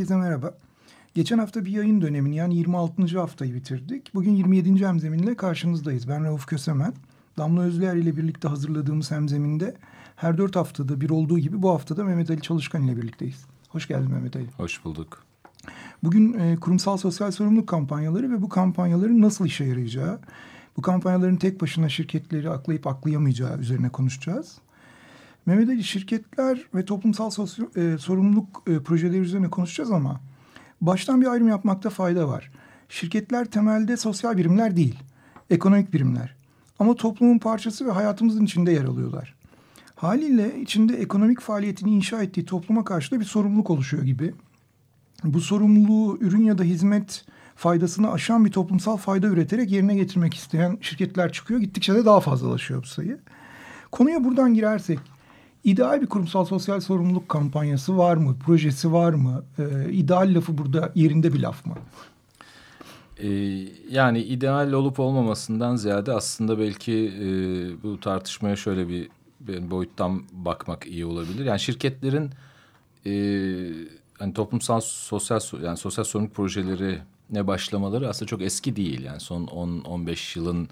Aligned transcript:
Herkese 0.00 0.16
merhaba. 0.16 0.54
Geçen 1.14 1.38
hafta 1.38 1.64
bir 1.64 1.70
yayın 1.70 2.00
dönemini 2.00 2.36
yani 2.36 2.56
26. 2.56 3.18
haftayı 3.18 3.54
bitirdik. 3.54 4.14
Bugün 4.14 4.32
27. 4.32 4.86
hemzeminle 4.86 5.34
karşınızdayız. 5.34 6.08
Ben 6.08 6.24
Rauf 6.24 6.46
Kösemen. 6.46 6.94
Damla 7.38 7.62
Özler 7.62 7.96
ile 7.96 8.16
birlikte 8.16 8.48
hazırladığımız 8.48 9.10
hemzeminde 9.10 9.76
her 10.16 10.38
dört 10.38 10.56
haftada 10.56 11.00
bir 11.00 11.10
olduğu 11.10 11.38
gibi 11.38 11.62
bu 11.62 11.70
haftada 11.70 12.04
Mehmet 12.04 12.30
Ali 12.30 12.40
Çalışkan 12.40 12.82
ile 12.82 12.96
birlikteyiz. 12.96 13.44
Hoş 13.68 13.88
geldin 13.88 14.10
Mehmet 14.10 14.36
Ali. 14.36 14.46
Hoş 14.56 14.84
bulduk. 14.84 15.24
Bugün 16.02 16.38
e, 16.38 16.56
kurumsal 16.56 16.96
sosyal 16.96 17.30
sorumluluk 17.30 17.68
kampanyaları 17.68 18.30
ve 18.30 18.42
bu 18.42 18.48
kampanyaların 18.48 19.22
nasıl 19.22 19.46
işe 19.46 19.64
yarayacağı, 19.64 20.20
bu 20.76 20.82
kampanyaların 20.82 21.36
tek 21.36 21.60
başına 21.60 21.88
şirketleri 21.88 22.50
aklayıp 22.50 22.86
aklayamayacağı 22.86 23.58
üzerine 23.58 23.88
konuşacağız. 23.88 24.58
Mehmet 25.46 25.68
Ali 25.68 25.84
şirketler 25.84 26.66
ve 26.74 26.84
toplumsal 26.84 27.30
sosyo, 27.30 27.66
e, 27.76 27.98
sorumluluk 27.98 28.62
e, 28.66 28.78
projeleri 28.82 29.20
üzerine 29.20 29.50
konuşacağız 29.50 29.90
ama 29.90 30.20
baştan 30.80 31.20
bir 31.20 31.26
ayrım 31.26 31.48
yapmakta 31.48 31.90
fayda 31.90 32.28
var. 32.28 32.50
Şirketler 32.88 33.44
temelde 33.44 33.96
sosyal 33.96 34.36
birimler 34.36 34.76
değil, 34.76 34.98
ekonomik 35.50 35.92
birimler. 35.92 36.36
Ama 36.78 36.94
toplumun 36.94 37.38
parçası 37.38 37.86
ve 37.86 37.90
hayatımızın 37.90 38.44
içinde 38.44 38.72
yer 38.72 38.84
alıyorlar. 38.84 39.34
Haliyle 39.96 40.60
içinde 40.60 40.96
ekonomik 40.96 41.40
faaliyetini 41.40 41.90
inşa 41.90 42.22
ettiği 42.22 42.44
topluma 42.44 42.84
karşı 42.84 43.10
da 43.10 43.20
bir 43.20 43.24
sorumluluk 43.24 43.70
oluşuyor 43.70 44.02
gibi. 44.02 44.34
Bu 45.24 45.40
sorumluluğu 45.40 46.18
ürün 46.20 46.44
ya 46.44 46.58
da 46.58 46.62
hizmet 46.62 47.24
faydasını 47.56 48.12
aşan 48.12 48.44
bir 48.44 48.50
toplumsal 48.50 48.96
fayda 48.96 49.26
üreterek 49.26 49.70
yerine 49.70 49.94
getirmek 49.94 50.34
isteyen 50.34 50.78
şirketler 50.80 51.32
çıkıyor. 51.32 51.60
Gittikçe 51.60 51.94
de 51.94 52.04
daha 52.04 52.20
fazlalaşıyor 52.20 52.82
bu 52.82 52.86
sayı. 52.86 53.18
Konuya 53.92 54.24
buradan 54.24 54.54
girersek 54.54 54.98
İdeal 55.64 56.00
bir 56.00 56.06
kurumsal 56.06 56.44
sosyal 56.44 56.80
sorumluluk 56.80 57.28
kampanyası 57.28 57.98
var 57.98 58.16
mı? 58.16 58.36
Projesi 58.46 58.92
var 58.92 59.12
mı? 59.12 59.44
Ee, 59.58 59.92
ideal 59.92 60.34
lafı 60.34 60.58
burada 60.58 60.92
yerinde 60.94 61.32
bir 61.32 61.40
laf 61.40 61.66
mı? 61.66 61.74
Ee, 63.18 63.28
yani 63.90 64.22
ideal 64.22 64.72
olup 64.72 65.00
olmamasından 65.00 65.76
ziyade 65.76 66.12
aslında 66.12 66.58
belki 66.58 67.12
e, 67.20 67.26
bu 67.82 68.00
tartışmaya 68.00 68.56
şöyle 68.56 68.88
bir, 68.88 69.08
bir 69.40 69.70
boyuttan 69.70 70.22
bakmak 70.32 70.86
iyi 70.86 71.06
olabilir. 71.06 71.44
Yani 71.44 71.60
şirketlerin 71.60 72.30
e, 73.06 73.12
hani 74.18 74.34
toplumsal 74.34 74.80
sosyal 74.80 75.40
yani 75.62 75.76
sosyal 75.76 76.04
sorumluluk 76.04 76.36
projeleri 76.36 76.98
ne 77.30 77.46
başlamaları 77.46 78.08
aslında 78.08 78.28
çok 78.28 78.42
eski 78.42 78.76
değil. 78.76 79.02
Yani 79.02 79.20
son 79.20 79.44
10-15 79.46 80.38
yılın 80.38 80.68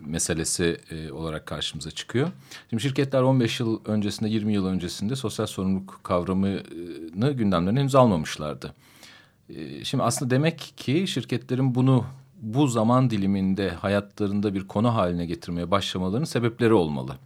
meselesi 0.00 0.80
e, 0.90 1.12
olarak 1.12 1.46
karşımıza 1.46 1.90
çıkıyor. 1.90 2.30
Şimdi 2.70 2.82
şirketler 2.82 3.22
15 3.22 3.60
yıl 3.60 3.80
öncesinde 3.84 4.28
20 4.28 4.54
yıl 4.54 4.66
öncesinde 4.66 5.16
sosyal 5.16 5.46
sorumluluk 5.46 6.00
kavramını 6.02 7.32
gündemlerine 7.32 7.80
henüz 7.80 7.94
almamışlardı. 7.94 8.74
E, 9.48 9.84
şimdi 9.84 10.04
aslında 10.04 10.30
demek 10.30 10.74
ki 10.76 11.04
şirketlerin 11.08 11.74
bunu 11.74 12.04
bu 12.42 12.66
zaman 12.66 13.10
diliminde 13.10 13.70
hayatlarında 13.70 14.54
bir 14.54 14.68
konu 14.68 14.94
haline 14.94 15.26
getirmeye 15.26 15.70
başlamalarının 15.70 16.24
sebepleri 16.24 16.72
olmalı. 16.72 17.16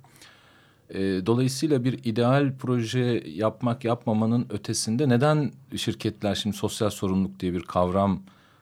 E, 0.90 1.00
dolayısıyla 1.26 1.84
bir 1.84 2.04
ideal 2.04 2.52
proje 2.58 3.24
yapmak 3.26 3.84
yapmamanın 3.84 4.46
ötesinde 4.50 5.08
neden 5.08 5.52
şirketler 5.76 6.34
şimdi 6.34 6.56
sosyal 6.56 6.90
sorumluluk 6.90 7.40
diye 7.40 7.52
bir 7.52 7.62
kavram 7.62 8.20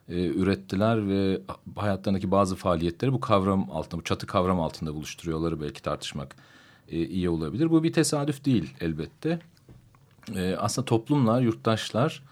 e, 0.09 0.27
ürettiler 0.27 1.09
ve 1.09 1.41
hayatlarındaki 1.77 2.31
bazı 2.31 2.57
faaliyetleri 2.57 3.13
bu 3.13 3.21
kavram 3.21 3.71
altında, 3.71 4.01
bu 4.01 4.05
çatı 4.05 4.27
kavram 4.27 4.61
altında 4.61 4.95
buluşturuyorları 4.95 5.61
belki 5.61 5.83
tartışmak 5.83 6.37
e, 6.89 7.07
iyi 7.07 7.29
olabilir. 7.29 7.71
Bu 7.71 7.83
bir 7.83 7.93
tesadüf 7.93 8.45
değil 8.45 8.75
elbette. 8.81 9.39
E, 10.35 10.57
aslında 10.59 10.85
toplumlar, 10.85 11.41
yurttaşların 11.41 12.23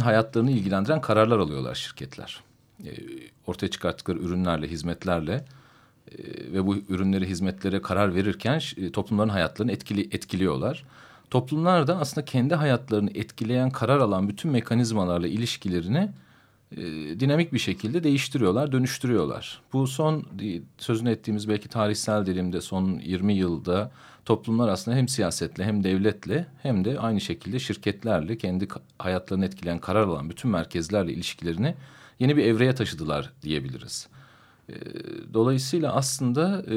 hayatlarını 0.00 0.50
ilgilendiren 0.50 1.00
kararlar 1.00 1.38
alıyorlar 1.38 1.74
şirketler. 1.74 2.40
E, 2.84 2.90
ortaya 3.46 3.68
çıkarttıkları 3.68 4.18
ürünlerle, 4.18 4.68
hizmetlerle 4.68 5.44
e, 6.12 6.18
ve 6.52 6.66
bu 6.66 6.76
ürünleri, 6.76 7.28
hizmetlere 7.28 7.82
karar 7.82 8.14
verirken 8.14 8.60
e, 8.76 8.92
toplumların 8.92 9.28
hayatlarını 9.28 9.72
etkili, 9.72 10.00
etkiliyorlar. 10.00 10.84
Toplumlar 11.34 11.86
da 11.86 11.98
aslında 11.98 12.24
kendi 12.24 12.54
hayatlarını 12.54 13.10
etkileyen, 13.14 13.70
karar 13.70 13.98
alan 13.98 14.28
bütün 14.28 14.50
mekanizmalarla 14.50 15.28
ilişkilerini 15.28 16.10
e, 16.76 16.80
dinamik 17.20 17.52
bir 17.52 17.58
şekilde 17.58 18.04
değiştiriyorlar, 18.04 18.72
dönüştürüyorlar. 18.72 19.60
Bu 19.72 19.86
son 19.86 20.26
sözünü 20.78 21.10
ettiğimiz 21.10 21.48
belki 21.48 21.68
tarihsel 21.68 22.26
dilimde 22.26 22.60
son 22.60 23.00
20 23.04 23.34
yılda 23.34 23.90
toplumlar 24.24 24.68
aslında 24.68 24.96
hem 24.96 25.08
siyasetle 25.08 25.64
hem 25.64 25.84
devletle 25.84 26.46
hem 26.62 26.84
de 26.84 26.98
aynı 26.98 27.20
şekilde 27.20 27.58
şirketlerle 27.58 28.38
kendi 28.38 28.68
hayatlarını 28.98 29.44
etkileyen, 29.44 29.78
karar 29.78 30.08
alan 30.08 30.30
bütün 30.30 30.50
merkezlerle 30.50 31.12
ilişkilerini 31.12 31.74
yeni 32.18 32.36
bir 32.36 32.44
evreye 32.44 32.74
taşıdılar 32.74 33.32
diyebiliriz. 33.42 34.08
E, 34.68 34.74
dolayısıyla 35.34 35.94
aslında 35.94 36.64
e, 36.74 36.76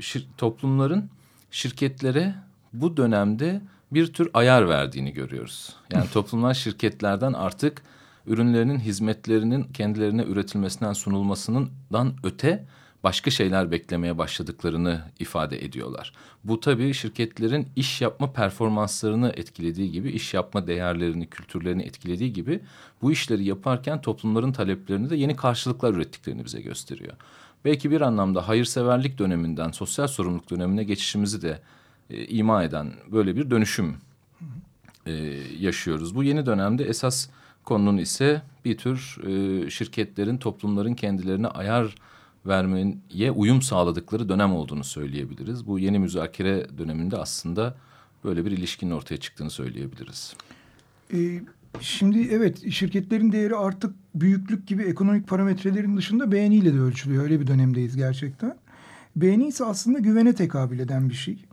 şir, 0.00 0.26
toplumların 0.38 1.10
şirketlere 1.50 2.34
bu 2.72 2.96
dönemde 2.96 3.62
bir 3.92 4.12
tür 4.12 4.30
ayar 4.34 4.68
verdiğini 4.68 5.12
görüyoruz. 5.12 5.76
Yani 5.92 6.10
toplumlar 6.10 6.54
şirketlerden 6.54 7.32
artık 7.32 7.82
ürünlerinin, 8.26 8.78
hizmetlerinin 8.78 9.64
kendilerine 9.64 10.22
üretilmesinden 10.22 10.92
sunulmasından 10.92 12.12
öte 12.24 12.64
başka 13.04 13.30
şeyler 13.30 13.70
beklemeye 13.70 14.18
başladıklarını 14.18 15.02
ifade 15.18 15.64
ediyorlar. 15.64 16.12
Bu 16.44 16.60
tabii 16.60 16.94
şirketlerin 16.94 17.68
iş 17.76 18.00
yapma 18.00 18.32
performanslarını 18.32 19.32
etkilediği 19.36 19.92
gibi, 19.92 20.10
iş 20.10 20.34
yapma 20.34 20.66
değerlerini, 20.66 21.26
kültürlerini 21.26 21.82
etkilediği 21.82 22.32
gibi 22.32 22.60
bu 23.02 23.12
işleri 23.12 23.44
yaparken 23.44 24.00
toplumların 24.00 24.52
taleplerini 24.52 25.10
de 25.10 25.16
yeni 25.16 25.36
karşılıklar 25.36 25.94
ürettiklerini 25.94 26.44
bize 26.44 26.60
gösteriyor. 26.60 27.12
Belki 27.64 27.90
bir 27.90 28.00
anlamda 28.00 28.48
hayırseverlik 28.48 29.18
döneminden 29.18 29.70
sosyal 29.70 30.06
sorumluluk 30.06 30.50
dönemine 30.50 30.84
geçişimizi 30.84 31.42
de 31.42 31.60
e, 32.10 32.24
ima 32.24 32.64
eden 32.64 32.92
böyle 33.12 33.36
bir 33.36 33.50
dönüşüm 33.50 33.96
e, 35.06 35.12
yaşıyoruz. 35.58 36.14
Bu 36.14 36.24
yeni 36.24 36.46
dönemde 36.46 36.84
esas 36.84 37.28
konunun 37.64 37.96
ise 37.96 38.42
bir 38.64 38.78
tür 38.78 39.18
e, 39.26 39.70
şirketlerin, 39.70 40.38
toplumların 40.38 40.94
kendilerine 40.94 41.48
ayar 41.48 41.94
vermeye 42.46 43.30
uyum 43.30 43.62
sağladıkları 43.62 44.28
dönem 44.28 44.52
olduğunu 44.52 44.84
söyleyebiliriz. 44.84 45.66
Bu 45.66 45.78
yeni 45.78 45.98
müzakere 45.98 46.66
döneminde 46.78 47.16
aslında 47.16 47.76
böyle 48.24 48.44
bir 48.44 48.50
ilişkinin 48.50 48.90
ortaya 48.90 49.16
çıktığını 49.16 49.50
söyleyebiliriz. 49.50 50.34
Ee, 51.14 51.40
şimdi 51.80 52.28
evet 52.30 52.72
şirketlerin 52.72 53.32
değeri 53.32 53.56
artık 53.56 53.94
büyüklük 54.14 54.66
gibi 54.66 54.82
ekonomik 54.82 55.28
parametrelerin 55.28 55.96
dışında 55.96 56.32
beğeniyle 56.32 56.74
de 56.74 56.78
ölçülüyor. 56.78 57.22
Öyle 57.22 57.40
bir 57.40 57.46
dönemdeyiz 57.46 57.96
gerçekten. 57.96 58.56
Beğeni 59.16 59.46
ise 59.46 59.64
aslında 59.64 59.98
güvene 59.98 60.34
tekabül 60.34 60.78
eden 60.78 61.08
bir 61.08 61.14
şey. 61.14 61.44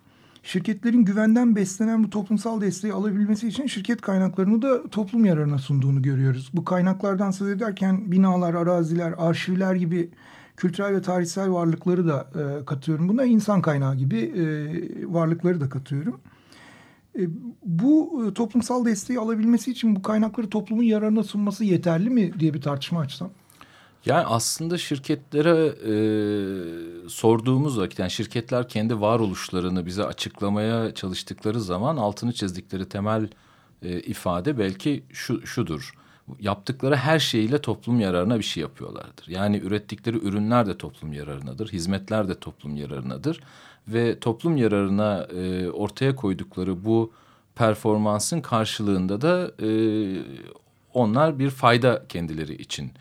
Şirketlerin 0.47 1.05
güvenden 1.05 1.55
beslenen 1.55 2.03
bu 2.03 2.09
toplumsal 2.09 2.61
desteği 2.61 2.93
alabilmesi 2.93 3.47
için 3.47 3.67
şirket 3.67 4.01
kaynaklarını 4.01 4.61
da 4.61 4.89
toplum 4.89 5.25
yararına 5.25 5.57
sunduğunu 5.57 6.01
görüyoruz. 6.01 6.49
Bu 6.53 6.65
kaynaklardan 6.65 7.31
söz 7.31 7.49
ederken 7.49 8.11
binalar, 8.11 8.53
araziler, 8.53 9.13
arşivler 9.17 9.75
gibi 9.75 10.09
kültürel 10.57 10.95
ve 10.95 11.01
tarihsel 11.01 11.51
varlıkları 11.51 12.07
da 12.07 12.29
e, 12.35 12.65
katıyorum. 12.65 13.09
Buna 13.09 13.23
insan 13.23 13.61
kaynağı 13.61 13.95
gibi 13.95 14.19
e, 14.19 14.43
varlıkları 15.13 15.61
da 15.61 15.69
katıyorum. 15.69 16.19
E, 17.19 17.21
bu 17.65 18.25
e, 18.27 18.33
toplumsal 18.33 18.85
desteği 18.85 19.19
alabilmesi 19.19 19.71
için 19.71 19.95
bu 19.95 20.01
kaynakları 20.01 20.49
toplumun 20.49 20.83
yararına 20.83 21.23
sunması 21.23 21.65
yeterli 21.65 22.09
mi 22.09 22.39
diye 22.39 22.53
bir 22.53 22.61
tartışma 22.61 22.99
açsam. 22.99 23.29
Yani 24.05 24.25
aslında 24.25 24.77
şirketlere 24.77 25.65
e, 25.65 27.09
sorduğumuz 27.09 27.79
vakit 27.79 27.99
yani 27.99 28.11
şirketler 28.11 28.69
kendi 28.69 29.01
varoluşlarını 29.01 29.85
bize 29.85 30.03
açıklamaya 30.03 30.93
çalıştıkları 30.93 31.61
zaman 31.61 31.97
altını 31.97 32.33
çizdikleri 32.33 32.89
temel 32.89 33.29
e, 33.81 33.99
ifade 33.99 34.59
belki 34.59 35.03
şu 35.09 35.47
şudur. 35.47 35.93
yaptıkları 36.39 36.95
her 36.95 37.19
şeyiyle 37.19 37.61
toplum 37.61 37.99
yararına 37.99 38.37
bir 38.37 38.43
şey 38.43 38.61
yapıyorlardır. 38.61 39.27
Yani 39.27 39.57
ürettikleri 39.57 40.17
ürünler 40.17 40.67
de 40.67 40.77
toplum 40.77 41.13
yararınadır, 41.13 41.67
hizmetler 41.73 42.27
de 42.27 42.39
toplum 42.39 42.75
yararınadır 42.75 43.39
ve 43.87 44.19
toplum 44.19 44.57
yararına 44.57 45.23
e, 45.23 45.69
ortaya 45.69 46.15
koydukları 46.15 46.85
bu 46.85 47.11
performansın 47.55 48.41
karşılığında 48.41 49.21
da 49.21 49.51
e, 49.61 49.69
onlar 50.93 51.39
bir 51.39 51.49
fayda 51.49 52.05
kendileri 52.09 52.55
için 52.55 52.91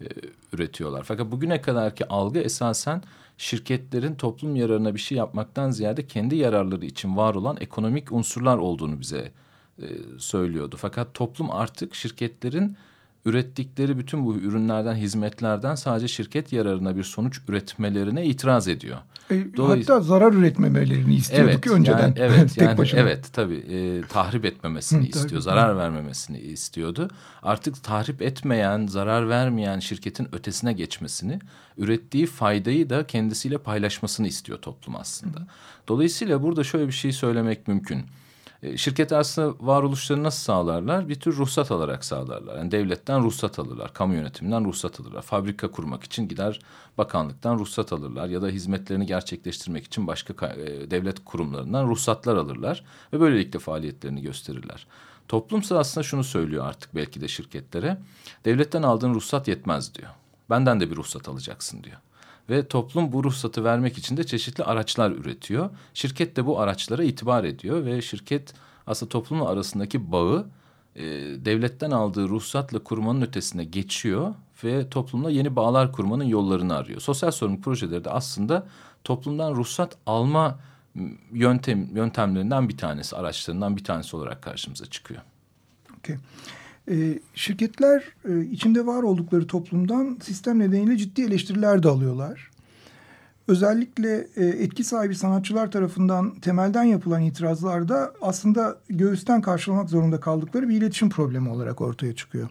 e, 0.00 0.06
üretiyorlar. 0.52 1.02
Fakat 1.02 1.32
bugüne 1.32 1.60
kadarki 1.60 2.08
algı 2.08 2.38
esasen 2.38 3.02
şirketlerin 3.38 4.14
toplum 4.14 4.56
yararına 4.56 4.94
bir 4.94 5.00
şey 5.00 5.18
yapmaktan 5.18 5.70
ziyade 5.70 6.06
kendi 6.06 6.36
yararları 6.36 6.86
için 6.86 7.16
var 7.16 7.34
olan 7.34 7.56
ekonomik 7.60 8.12
unsurlar 8.12 8.58
olduğunu 8.58 9.00
bize 9.00 9.32
e, 9.78 9.86
söylüyordu. 10.18 10.76
Fakat 10.78 11.14
toplum 11.14 11.50
artık 11.50 11.94
şirketlerin 11.94 12.76
ürettikleri 13.24 13.98
bütün 13.98 14.26
bu 14.26 14.34
ürünlerden, 14.34 14.94
hizmetlerden 14.94 15.74
sadece 15.74 16.08
şirket 16.08 16.52
yararına 16.52 16.96
bir 16.96 17.02
sonuç 17.02 17.40
üretmelerine 17.48 18.26
itiraz 18.26 18.68
ediyor. 18.68 18.98
E, 19.30 19.44
hatta 19.56 20.00
zarar 20.00 20.32
üretmemelerini 20.32 21.14
istiyorduk 21.14 21.50
evet, 21.50 21.66
önceden. 21.66 21.98
Yani, 21.98 22.14
evet, 22.18 22.54
tek 22.54 22.68
yani, 22.68 22.78
başına. 22.78 23.00
evet 23.00 23.30
tabii 23.32 23.56
e, 23.56 24.02
tahrip 24.02 24.44
etmemesini 24.44 25.08
istiyor, 25.08 25.40
zarar 25.40 25.76
vermemesini 25.76 26.38
istiyordu. 26.38 27.08
Artık 27.42 27.84
tahrip 27.84 28.22
etmeyen, 28.22 28.86
zarar 28.86 29.28
vermeyen 29.28 29.78
şirketin 29.78 30.28
ötesine 30.32 30.72
geçmesini, 30.72 31.38
ürettiği 31.78 32.26
faydayı 32.26 32.90
da 32.90 33.06
kendisiyle 33.06 33.58
paylaşmasını 33.58 34.28
istiyor 34.28 34.58
toplum 34.58 34.96
aslında. 34.96 35.46
Dolayısıyla 35.88 36.42
burada 36.42 36.64
şöyle 36.64 36.86
bir 36.86 36.92
şey 36.92 37.12
söylemek 37.12 37.68
mümkün. 37.68 38.06
E, 38.62 38.76
Şirket 38.76 39.12
aslında 39.12 39.54
varoluşlarını 39.60 40.22
nasıl 40.22 40.42
sağlarlar? 40.42 41.08
Bir 41.08 41.20
tür 41.20 41.36
ruhsat 41.36 41.70
alarak 41.70 42.04
sağlarlar. 42.04 42.56
Yani 42.56 42.70
devletten 42.70 43.22
ruhsat 43.22 43.58
alırlar, 43.58 43.94
kamu 43.94 44.14
yönetiminden 44.14 44.64
ruhsat 44.64 45.00
alırlar. 45.00 45.22
Fabrika 45.22 45.70
kurmak 45.70 46.04
için 46.04 46.28
gider 46.28 46.60
bakanlıktan 46.98 47.58
ruhsat 47.58 47.92
alırlar 47.92 48.28
ya 48.28 48.42
da 48.42 48.48
hizmetlerini 48.48 49.06
gerçekleştirmek 49.06 49.84
için 49.84 50.06
başka 50.06 50.34
ka- 50.34 50.60
e, 50.60 50.90
devlet 50.90 51.24
kurumlarından 51.24 51.86
ruhsatlar 51.86 52.36
alırlar 52.36 52.84
ve 53.12 53.20
böylelikle 53.20 53.58
faaliyetlerini 53.58 54.22
gösterirler. 54.22 54.86
Toplumsa 55.28 55.78
aslında 55.78 56.04
şunu 56.04 56.24
söylüyor 56.24 56.66
artık 56.66 56.94
belki 56.94 57.20
de 57.20 57.28
şirketlere. 57.28 57.98
Devletten 58.44 58.82
aldığın 58.82 59.14
ruhsat 59.14 59.48
yetmez 59.48 59.94
diyor. 59.94 60.10
Benden 60.50 60.80
de 60.80 60.90
bir 60.90 60.96
ruhsat 60.96 61.28
alacaksın 61.28 61.84
diyor. 61.84 61.96
Ve 62.50 62.68
toplum 62.68 63.12
bu 63.12 63.24
ruhsatı 63.24 63.64
vermek 63.64 63.98
için 63.98 64.16
de 64.16 64.26
çeşitli 64.26 64.64
araçlar 64.64 65.10
üretiyor. 65.10 65.70
Şirket 65.94 66.36
de 66.36 66.46
bu 66.46 66.60
araçlara 66.60 67.04
itibar 67.04 67.44
ediyor 67.44 67.84
ve 67.84 68.02
şirket 68.02 68.54
aslında 68.86 69.08
toplumla 69.08 69.48
arasındaki 69.48 70.12
bağı 70.12 70.46
e, 70.96 71.02
devletten 71.44 71.90
aldığı 71.90 72.28
ruhsatla 72.28 72.78
kurmanın 72.78 73.22
ötesine 73.22 73.64
geçiyor 73.64 74.34
ve 74.64 74.90
toplumla 74.90 75.30
yeni 75.30 75.56
bağlar 75.56 75.92
kurmanın 75.92 76.24
yollarını 76.24 76.76
arıyor. 76.76 77.00
Sosyal 77.00 77.30
sorumluluk 77.30 77.64
projeleri 77.64 78.04
de 78.04 78.10
aslında 78.10 78.66
toplumdan 79.04 79.54
ruhsat 79.54 79.96
alma 80.06 80.58
yöntem 81.32 81.96
yöntemlerinden 81.96 82.68
bir 82.68 82.76
tanesi, 82.76 83.16
araçlarından 83.16 83.76
bir 83.76 83.84
tanesi 83.84 84.16
olarak 84.16 84.42
karşımıza 84.42 84.86
çıkıyor. 84.86 85.20
Okey. 85.98 86.16
E, 86.90 87.18
şirketler 87.34 88.04
e, 88.28 88.44
içinde 88.44 88.86
var 88.86 89.02
oldukları 89.02 89.46
toplumdan 89.46 90.18
sistem 90.22 90.58
nedeniyle 90.58 90.96
ciddi 90.96 91.22
eleştiriler 91.22 91.82
de 91.82 91.88
alıyorlar. 91.88 92.50
Özellikle 93.48 94.26
e, 94.36 94.44
etki 94.44 94.84
sahibi 94.84 95.14
sanatçılar 95.14 95.70
tarafından 95.70 96.34
temelden 96.34 96.82
yapılan 96.82 97.22
itirazlarda 97.22 98.12
aslında 98.20 98.78
göğüsten 98.88 99.40
karşılamak 99.40 99.90
zorunda 99.90 100.20
kaldıkları 100.20 100.68
bir 100.68 100.76
iletişim 100.76 101.10
problemi 101.10 101.48
olarak 101.48 101.80
ortaya 101.80 102.14
çıkıyor. 102.14 102.48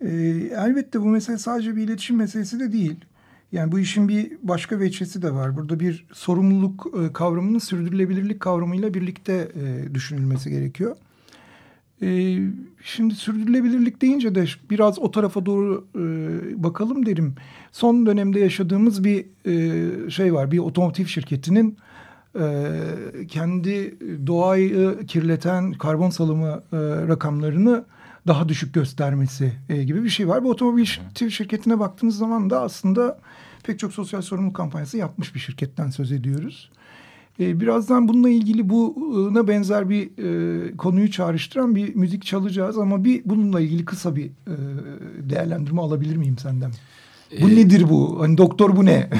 E, 0.00 0.08
elbette 0.56 1.00
bu 1.00 1.06
mesele 1.06 1.38
sadece 1.38 1.76
bir 1.76 1.82
iletişim 1.82 2.16
meselesi 2.16 2.60
de 2.60 2.72
değil. 2.72 3.04
Yani 3.52 3.72
bu 3.72 3.78
işin 3.78 4.08
bir 4.08 4.32
başka 4.42 4.80
veçesi 4.80 5.22
de 5.22 5.34
var. 5.34 5.56
Burada 5.56 5.80
bir 5.80 6.06
sorumluluk 6.12 6.86
e, 7.02 7.12
kavramının 7.12 7.58
sürdürülebilirlik 7.58 8.40
kavramıyla 8.40 8.94
birlikte 8.94 9.48
e, 9.54 9.94
düşünülmesi 9.94 10.50
gerekiyor. 10.50 10.96
E, 12.02 12.38
şimdi 12.84 13.14
sürdürülebilirlik 13.14 14.02
deyince 14.02 14.34
de 14.34 14.44
biraz 14.70 14.98
o 14.98 15.10
tarafa 15.10 15.46
doğru 15.46 15.86
e, 15.94 16.02
bakalım 16.62 17.06
derim. 17.06 17.34
Son 17.72 18.06
dönemde 18.06 18.40
yaşadığımız 18.40 19.04
bir 19.04 19.26
e, 19.46 20.10
şey 20.10 20.34
var. 20.34 20.50
Bir 20.50 20.58
otomotiv 20.58 21.06
şirketinin 21.06 21.78
e, 22.38 22.44
kendi 23.28 23.98
doğayı 24.26 25.06
kirleten 25.06 25.72
karbon 25.72 26.10
salımı 26.10 26.62
e, 26.72 26.78
rakamlarını 27.08 27.84
daha 28.26 28.48
düşük 28.48 28.74
göstermesi 28.74 29.52
e, 29.68 29.84
gibi 29.84 30.04
bir 30.04 30.08
şey 30.08 30.28
var. 30.28 30.44
Bu 30.44 30.50
otomotiv 30.50 31.28
şirketine 31.28 31.78
baktığınız 31.78 32.18
zaman 32.18 32.50
da 32.50 32.62
aslında 32.62 33.20
pek 33.64 33.78
çok 33.78 33.92
sosyal 33.92 34.22
sorumluluk 34.22 34.56
kampanyası 34.56 34.98
yapmış 34.98 35.34
bir 35.34 35.40
şirketten 35.40 35.90
söz 35.90 36.12
ediyoruz. 36.12 36.70
E, 37.40 37.60
birazdan 37.60 38.08
bununla 38.08 38.28
ilgili 38.28 38.68
buna 38.68 39.48
benzer 39.48 39.90
bir 39.90 40.10
e, 40.18 40.76
konuyu 40.76 41.10
çağrıştıran 41.10 41.74
bir 41.74 41.94
müzik 41.94 42.26
çalacağız 42.26 42.78
ama 42.78 43.04
bir 43.04 43.22
bununla 43.24 43.60
ilgili 43.60 43.84
kısa 43.84 44.16
bir 44.16 44.26
e, 44.26 44.30
değerlendirme 45.30 45.80
alabilir 45.80 46.16
miyim 46.16 46.38
senden? 46.38 46.72
Bu 47.40 47.50
ee, 47.50 47.56
nedir 47.56 47.88
bu? 47.90 48.20
Hani 48.20 48.38
doktor 48.38 48.76
bu 48.76 48.86
ne? 48.86 49.10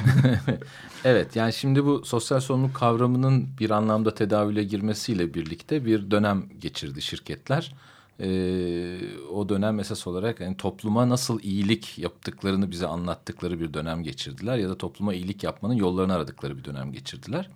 evet 1.04 1.36
yani 1.36 1.52
şimdi 1.52 1.84
bu 1.84 2.04
sosyal 2.04 2.40
sorumluluk 2.40 2.74
kavramının 2.74 3.48
bir 3.60 3.70
anlamda 3.70 4.14
tedavüle 4.14 4.64
girmesiyle 4.64 5.34
birlikte 5.34 5.84
bir 5.84 6.10
dönem 6.10 6.42
geçirdi 6.60 7.02
şirketler. 7.02 7.74
Ee, 8.20 8.98
o 9.34 9.48
dönem 9.48 9.80
esas 9.80 10.06
olarak 10.06 10.40
yani 10.40 10.56
topluma 10.56 11.08
nasıl 11.08 11.40
iyilik 11.40 11.98
yaptıklarını 11.98 12.70
bize 12.70 12.86
anlattıkları 12.86 13.60
bir 13.60 13.74
dönem 13.74 14.02
geçirdiler 14.02 14.56
ya 14.56 14.68
da 14.68 14.78
topluma 14.78 15.14
iyilik 15.14 15.44
yapmanın 15.44 15.74
yollarını 15.74 16.14
aradıkları 16.14 16.58
bir 16.58 16.64
dönem 16.64 16.92
geçirdiler. 16.92 17.50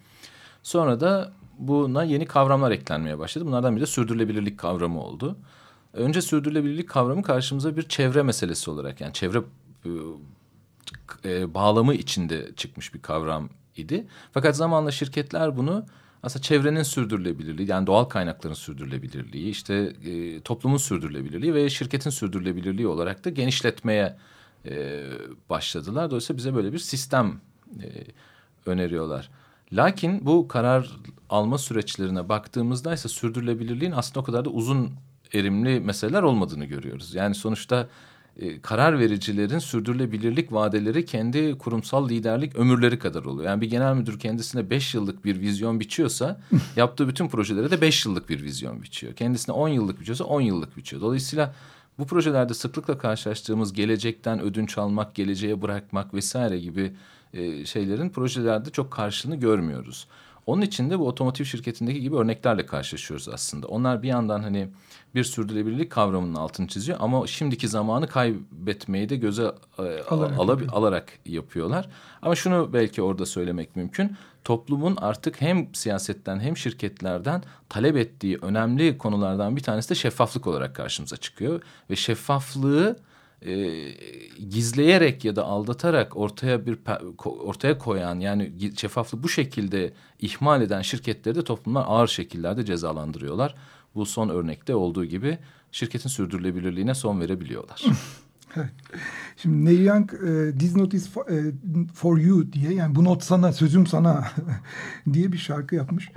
Sonra 0.64 1.00
da 1.00 1.32
buna 1.58 2.04
yeni 2.04 2.26
kavramlar 2.26 2.70
eklenmeye 2.70 3.18
başladı. 3.18 3.46
Bunlardan 3.46 3.76
biri 3.76 3.82
de 3.82 3.86
sürdürülebilirlik 3.86 4.58
kavramı 4.58 5.02
oldu. 5.02 5.36
Önce 5.92 6.22
sürdürülebilirlik 6.22 6.88
kavramı 6.88 7.22
karşımıza 7.22 7.76
bir 7.76 7.82
çevre 7.82 8.22
meselesi 8.22 8.70
olarak 8.70 9.00
yani 9.00 9.12
çevre 9.12 9.42
e, 11.24 11.54
bağlamı 11.54 11.94
içinde 11.94 12.50
çıkmış 12.56 12.94
bir 12.94 13.02
kavram 13.02 13.48
idi. 13.76 14.06
Fakat 14.32 14.56
zamanla 14.56 14.90
şirketler 14.90 15.56
bunu 15.56 15.86
aslında 16.22 16.42
çevrenin 16.42 16.82
sürdürülebilirliği 16.82 17.70
yani 17.70 17.86
doğal 17.86 18.04
kaynakların 18.04 18.54
sürdürülebilirliği 18.54 19.50
işte 19.50 19.74
e, 20.04 20.40
toplumun 20.40 20.76
sürdürülebilirliği 20.76 21.54
ve 21.54 21.70
şirketin 21.70 22.10
sürdürülebilirliği 22.10 22.86
olarak 22.86 23.24
da 23.24 23.30
genişletmeye 23.30 24.16
e, 24.66 25.04
başladılar. 25.50 26.10
Dolayısıyla 26.10 26.38
bize 26.38 26.54
böyle 26.54 26.72
bir 26.72 26.78
sistem 26.78 27.40
e, 27.82 27.88
öneriyorlar. 28.66 29.30
Lakin 29.74 30.26
bu 30.26 30.48
karar 30.48 30.90
alma 31.30 31.58
süreçlerine 31.58 32.28
baktığımızda 32.28 32.94
ise 32.94 33.08
sürdürülebilirliğin 33.08 33.92
aslında 33.92 34.20
o 34.20 34.24
kadar 34.24 34.44
da 34.44 34.50
uzun 34.50 34.90
erimli 35.32 35.80
meseleler 35.80 36.22
olmadığını 36.22 36.64
görüyoruz. 36.64 37.14
Yani 37.14 37.34
sonuçta 37.34 37.88
e, 38.36 38.60
karar 38.60 38.98
vericilerin 38.98 39.58
sürdürülebilirlik 39.58 40.52
vadeleri 40.52 41.04
kendi 41.04 41.58
kurumsal 41.58 42.08
liderlik 42.08 42.56
ömürleri 42.56 42.98
kadar 42.98 43.24
oluyor. 43.24 43.50
Yani 43.50 43.60
bir 43.60 43.70
genel 43.70 43.94
müdür 43.94 44.18
kendisine 44.18 44.70
beş 44.70 44.94
yıllık 44.94 45.24
bir 45.24 45.40
vizyon 45.40 45.80
biçiyorsa 45.80 46.40
yaptığı 46.76 47.08
bütün 47.08 47.28
projelere 47.28 47.70
de 47.70 47.80
beş 47.80 48.06
yıllık 48.06 48.28
bir 48.28 48.42
vizyon 48.42 48.82
biçiyor. 48.82 49.14
Kendisine 49.14 49.54
on 49.54 49.68
yıllık 49.68 50.00
biçiyorsa 50.00 50.24
on 50.24 50.40
yıllık 50.40 50.76
biçiyor. 50.76 51.02
Dolayısıyla 51.02 51.54
bu 51.98 52.06
projelerde 52.06 52.54
sıklıkla 52.54 52.98
karşılaştığımız 52.98 53.72
gelecekten 53.72 54.40
ödünç 54.40 54.78
almak, 54.78 55.14
geleceğe 55.14 55.62
bırakmak 55.62 56.14
vesaire 56.14 56.58
gibi 56.58 56.92
e, 57.34 57.66
şeylerin 57.66 58.10
projelerde 58.10 58.70
çok 58.70 58.90
karşılığını 58.90 59.36
görmüyoruz. 59.36 60.06
Onun 60.46 60.62
için 60.62 60.90
de 60.90 60.98
bu 60.98 61.08
otomotiv 61.08 61.44
şirketindeki 61.44 62.00
gibi 62.00 62.16
örneklerle 62.16 62.66
karşılaşıyoruz 62.66 63.28
aslında. 63.28 63.66
Onlar 63.66 64.02
bir 64.02 64.08
yandan 64.08 64.42
hani 64.42 64.68
bir 65.14 65.24
sürdürülebilirlik 65.24 65.90
kavramının 65.90 66.34
altını 66.34 66.68
çiziyor 66.68 66.98
ama 67.00 67.26
şimdiki 67.26 67.68
zamanı 67.68 68.06
kaybetmeyi 68.08 69.08
de 69.08 69.16
göze 69.16 69.52
e, 69.78 69.82
alarak, 70.10 70.38
ala, 70.38 70.58
alarak 70.72 71.12
yapıyorlar. 71.26 71.88
Ama 72.22 72.34
şunu 72.34 72.70
belki 72.72 73.02
orada 73.02 73.26
söylemek 73.26 73.76
mümkün. 73.76 74.16
Toplumun 74.44 74.96
artık 74.96 75.40
hem 75.40 75.74
siyasetten 75.74 76.40
hem 76.40 76.56
şirketlerden 76.56 77.42
talep 77.68 77.96
ettiği 77.96 78.38
önemli 78.42 78.98
konulardan 78.98 79.56
bir 79.56 79.62
tanesi 79.62 79.90
de 79.90 79.94
şeffaflık 79.94 80.46
olarak 80.46 80.76
karşımıza 80.76 81.16
çıkıyor. 81.16 81.62
Ve 81.90 81.96
şeffaflığı 81.96 82.96
e, 83.44 83.90
gizleyerek 84.50 85.24
ya 85.24 85.36
da 85.36 85.44
aldatarak 85.44 86.16
ortaya 86.16 86.66
bir 86.66 86.78
ortaya 87.24 87.78
koyan 87.78 88.20
yani 88.20 88.52
şeffaflığı 88.76 89.22
bu 89.22 89.28
şekilde 89.28 89.92
ihmal 90.20 90.62
eden 90.62 90.82
şirketleri 90.82 91.34
de 91.34 91.44
toplumlar 91.44 91.84
ağır 91.86 92.08
şekillerde 92.08 92.64
cezalandırıyorlar. 92.64 93.54
Bu 93.94 94.06
son 94.06 94.28
örnekte 94.28 94.74
olduğu 94.74 95.04
gibi 95.04 95.38
şirketin 95.72 96.08
sürdürülebilirliğine 96.08 96.94
son 96.94 97.20
verebiliyorlar. 97.20 97.84
Şimdi 99.36 99.64
Neil 99.64 99.84
Young 99.84 100.14
e, 100.14 100.58
This 100.58 100.76
Note 100.76 100.96
is 100.96 101.08
for, 101.08 101.28
e, 101.28 101.52
for 101.94 102.18
You 102.18 102.52
diye 102.52 102.74
yani 102.74 102.94
bu 102.94 103.04
not 103.04 103.22
sana 103.22 103.52
sözüm 103.52 103.86
sana 103.86 104.28
diye 105.12 105.32
bir 105.32 105.38
şarkı 105.38 105.74
yapmış. 105.74 106.10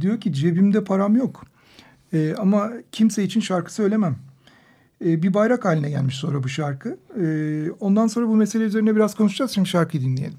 Diyor 0.00 0.20
ki 0.20 0.32
cebimde 0.32 0.84
param 0.84 1.16
yok 1.16 1.44
e, 2.12 2.34
ama 2.38 2.72
kimse 2.92 3.24
için 3.24 3.40
şarkı 3.40 3.74
söylemem. 3.74 4.16
E, 5.04 5.22
bir 5.22 5.34
bayrak 5.34 5.64
haline 5.64 5.90
gelmiş 5.90 6.16
sonra 6.16 6.42
bu 6.42 6.48
şarkı. 6.48 6.98
E, 7.20 7.26
ondan 7.80 8.06
sonra 8.06 8.28
bu 8.28 8.36
mesele 8.36 8.64
üzerine 8.64 8.96
biraz 8.96 9.14
konuşacağız. 9.14 9.50
Şimdi 9.50 9.68
şarkıyı 9.68 10.02
dinleyelim. 10.02 10.38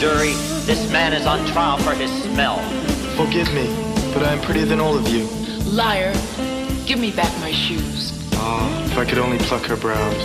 Jury, 0.00 0.32
this 0.64 0.90
man 0.90 1.12
is 1.12 1.26
on 1.26 1.46
trial 1.48 1.76
for 1.76 1.92
his 1.92 2.10
smell. 2.22 2.56
Forgive 3.18 3.52
me, 3.52 3.66
but 4.14 4.22
I 4.22 4.32
am 4.32 4.40
prettier 4.40 4.64
than 4.64 4.80
all 4.80 4.96
of 4.96 5.06
you. 5.06 5.24
Liar. 5.70 6.14
Give 6.86 6.98
me 6.98 7.10
back 7.10 7.30
my 7.40 7.52
shoes. 7.52 8.10
Ah, 8.32 8.84
if 8.86 8.96
I 8.96 9.04
could 9.04 9.18
only 9.18 9.36
pluck 9.40 9.66
her 9.66 9.76
brows. 9.76 10.16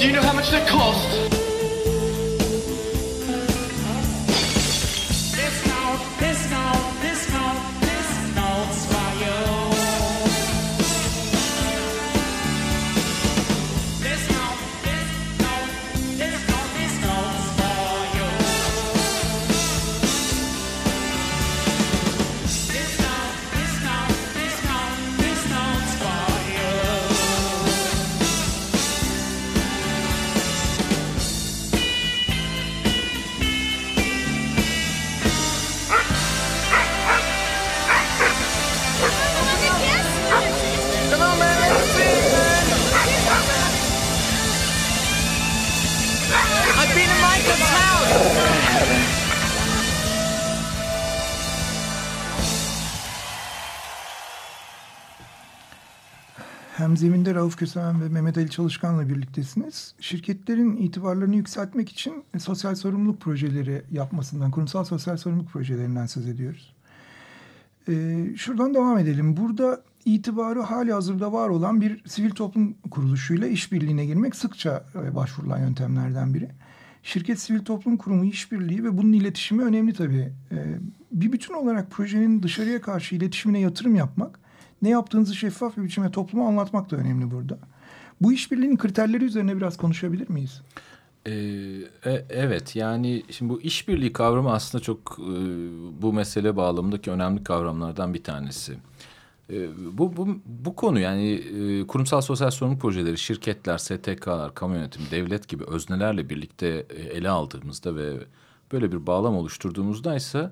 Do 0.00 0.04
you 0.04 0.12
know 0.12 0.22
how 0.22 0.32
much 0.32 0.50
that 0.50 0.68
cost? 0.68 1.33
Rauf 57.34 57.56
Kösemen 57.56 58.00
ve 58.00 58.08
Mehmet 58.08 58.38
Ali 58.38 58.50
Çalışkan'la 58.50 59.08
birliktesiniz. 59.08 59.94
Şirketlerin 60.00 60.76
itibarlarını 60.76 61.36
yükseltmek 61.36 61.88
için 61.88 62.24
sosyal 62.38 62.74
sorumluluk 62.74 63.20
projeleri 63.20 63.82
yapmasından, 63.90 64.50
kurumsal 64.50 64.84
sosyal 64.84 65.16
sorumluluk 65.16 65.50
projelerinden 65.50 66.06
söz 66.06 66.28
ediyoruz. 66.28 66.74
Ee, 67.88 68.26
şuradan 68.36 68.74
devam 68.74 68.98
edelim. 68.98 69.36
Burada 69.36 69.82
itibarı 70.04 70.60
hali 70.60 70.92
hazırda 70.92 71.32
var 71.32 71.48
olan 71.48 71.80
bir 71.80 72.02
sivil 72.08 72.30
toplum 72.30 72.74
kuruluşuyla 72.90 73.46
işbirliğine 73.46 74.06
girmek 74.06 74.36
sıkça 74.36 74.84
e, 74.94 75.14
başvurulan 75.14 75.58
yöntemlerden 75.58 76.34
biri. 76.34 76.50
Şirket 77.02 77.40
sivil 77.40 77.64
toplum 77.64 77.96
kurumu 77.96 78.24
işbirliği 78.24 78.84
ve 78.84 78.98
bunun 78.98 79.12
iletişimi 79.12 79.62
önemli 79.62 79.92
tabii. 79.92 80.32
Ee, 80.52 80.78
bir 81.12 81.32
bütün 81.32 81.54
olarak 81.54 81.90
projenin 81.90 82.42
dışarıya 82.42 82.80
karşı 82.80 83.14
iletişimine 83.14 83.60
yatırım 83.60 83.94
yapmak 83.94 84.43
ne 84.84 84.88
yaptığınızı 84.88 85.34
şeffaf 85.34 85.76
bir 85.76 85.82
biçimde 85.82 86.10
topluma 86.10 86.48
anlatmak 86.48 86.90
da 86.90 86.96
önemli 86.96 87.30
burada. 87.30 87.58
Bu 88.20 88.32
işbirliğinin 88.32 88.76
kriterleri 88.76 89.24
üzerine 89.24 89.56
biraz 89.56 89.76
konuşabilir 89.76 90.30
miyiz? 90.30 90.62
Ee, 91.26 91.32
e, 92.04 92.24
evet 92.30 92.76
yani 92.76 93.22
şimdi 93.30 93.52
bu 93.52 93.60
işbirliği 93.60 94.12
kavramı 94.12 94.52
aslında 94.52 94.82
çok 94.82 95.18
e, 95.18 95.32
bu 96.02 96.12
mesele 96.12 96.56
bağlamındaki 96.56 97.10
önemli 97.10 97.44
kavramlardan 97.44 98.14
bir 98.14 98.22
tanesi. 98.22 98.76
E, 99.50 99.68
bu, 99.98 100.16
bu, 100.16 100.28
bu 100.46 100.76
konu 100.76 101.00
yani 101.00 101.30
e, 101.32 101.86
kurumsal 101.86 102.20
sosyal 102.20 102.50
sorumluluk 102.50 102.82
projeleri, 102.82 103.18
şirketler, 103.18 103.78
STK'lar, 103.78 104.54
kamu 104.54 104.74
yönetimi, 104.74 105.10
devlet 105.10 105.48
gibi 105.48 105.64
öznelerle 105.64 106.30
birlikte 106.30 106.86
e, 106.90 107.02
ele 107.02 107.28
aldığımızda 107.28 107.96
ve 107.96 108.18
böyle 108.72 108.92
bir 108.92 109.06
bağlam 109.06 109.36
oluşturduğumuzda 109.36 110.16
ise 110.16 110.50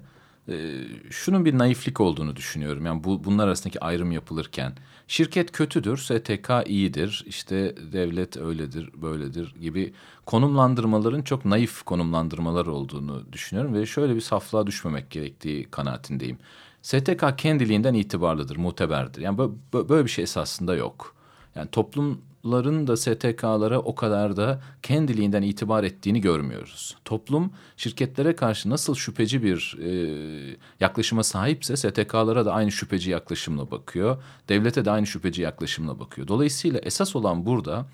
e, 0.49 0.85
şunun 1.11 1.45
bir 1.45 1.59
naiflik 1.59 2.01
olduğunu 2.01 2.37
düşünüyorum. 2.37 2.87
Yani 2.87 3.05
bu, 3.05 3.25
bunlar 3.25 3.47
arasındaki 3.47 3.81
ayrım 3.81 4.13
yapılırken 4.13 4.73
şirket 5.09 5.53
kötüdür, 5.53 5.97
STK 5.97 6.51
iyidir, 6.67 7.25
işte 7.27 7.75
devlet 7.93 8.37
öyledir, 8.37 8.91
böyledir 9.03 9.55
gibi 9.61 9.93
konumlandırmaların 10.27 11.23
çok 11.23 11.45
naif 11.45 11.83
konumlandırmalar 11.83 12.67
olduğunu 12.67 13.33
düşünüyorum 13.33 13.75
ve 13.75 13.87
şöyle 13.87 14.15
bir 14.15 14.21
saflığa 14.21 14.67
düşmemek 14.67 15.11
gerektiği 15.11 15.65
kanaatindeyim. 15.71 16.39
STK 16.83 17.39
kendiliğinden 17.39 17.95
itibarlıdır, 17.95 18.57
muteberdir. 18.57 19.23
Yani 19.23 19.39
böyle 19.73 20.05
bir 20.05 20.11
şey 20.11 20.25
esasında 20.25 20.75
yok. 20.75 21.15
Yani 21.55 21.69
toplumların 22.43 22.87
da 22.87 22.97
STK'lara 22.97 23.79
o 23.79 23.95
kadar 23.95 24.37
da 24.37 24.61
kendiliğinden 24.83 25.43
itibar 25.43 25.85
ettiğini 25.85 26.21
görmüyoruz. 26.21 26.97
Toplum 27.05 27.53
şirketlere 27.77 28.37
karşı 28.37 28.71
nasıl 28.71 28.95
şüpheci 28.95 29.43
bir 29.43 29.79
e, 29.83 30.57
yaklaşıma 30.81 31.23
sahipse 31.23 31.77
STK'lara 31.77 32.47
da 32.47 32.53
aynı 32.53 32.73
şüpheci 32.73 33.11
yaklaşımla 33.11 33.71
bakıyor. 33.71 34.23
Devlete 34.49 34.85
de 34.85 34.91
aynı 34.91 35.07
şüpheci 35.07 35.43
yaklaşımla 35.43 36.01
bakıyor. 36.01 36.29
Dolayısıyla 36.29 36.81
esas 36.81 37.17
olan 37.17 37.47
burada 37.47 37.87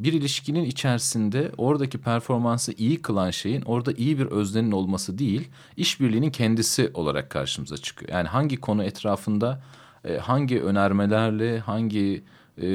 bir 0.00 0.12
ilişkinin 0.12 0.64
içerisinde 0.64 1.52
oradaki 1.56 1.98
performansı 1.98 2.72
iyi 2.72 3.02
kılan 3.02 3.30
şeyin 3.30 3.62
orada 3.62 3.92
iyi 3.92 4.18
bir 4.18 4.26
öznenin 4.26 4.72
olması 4.72 5.18
değil, 5.18 5.48
işbirliğinin 5.76 6.30
kendisi 6.30 6.90
olarak 6.94 7.30
karşımıza 7.30 7.76
çıkıyor. 7.76 8.12
Yani 8.12 8.28
hangi 8.28 8.56
konu 8.56 8.84
etrafında 8.84 9.62
e, 10.04 10.18
hangi 10.18 10.62
önermelerle, 10.62 11.58
hangi 11.58 12.24
e, 12.58 12.66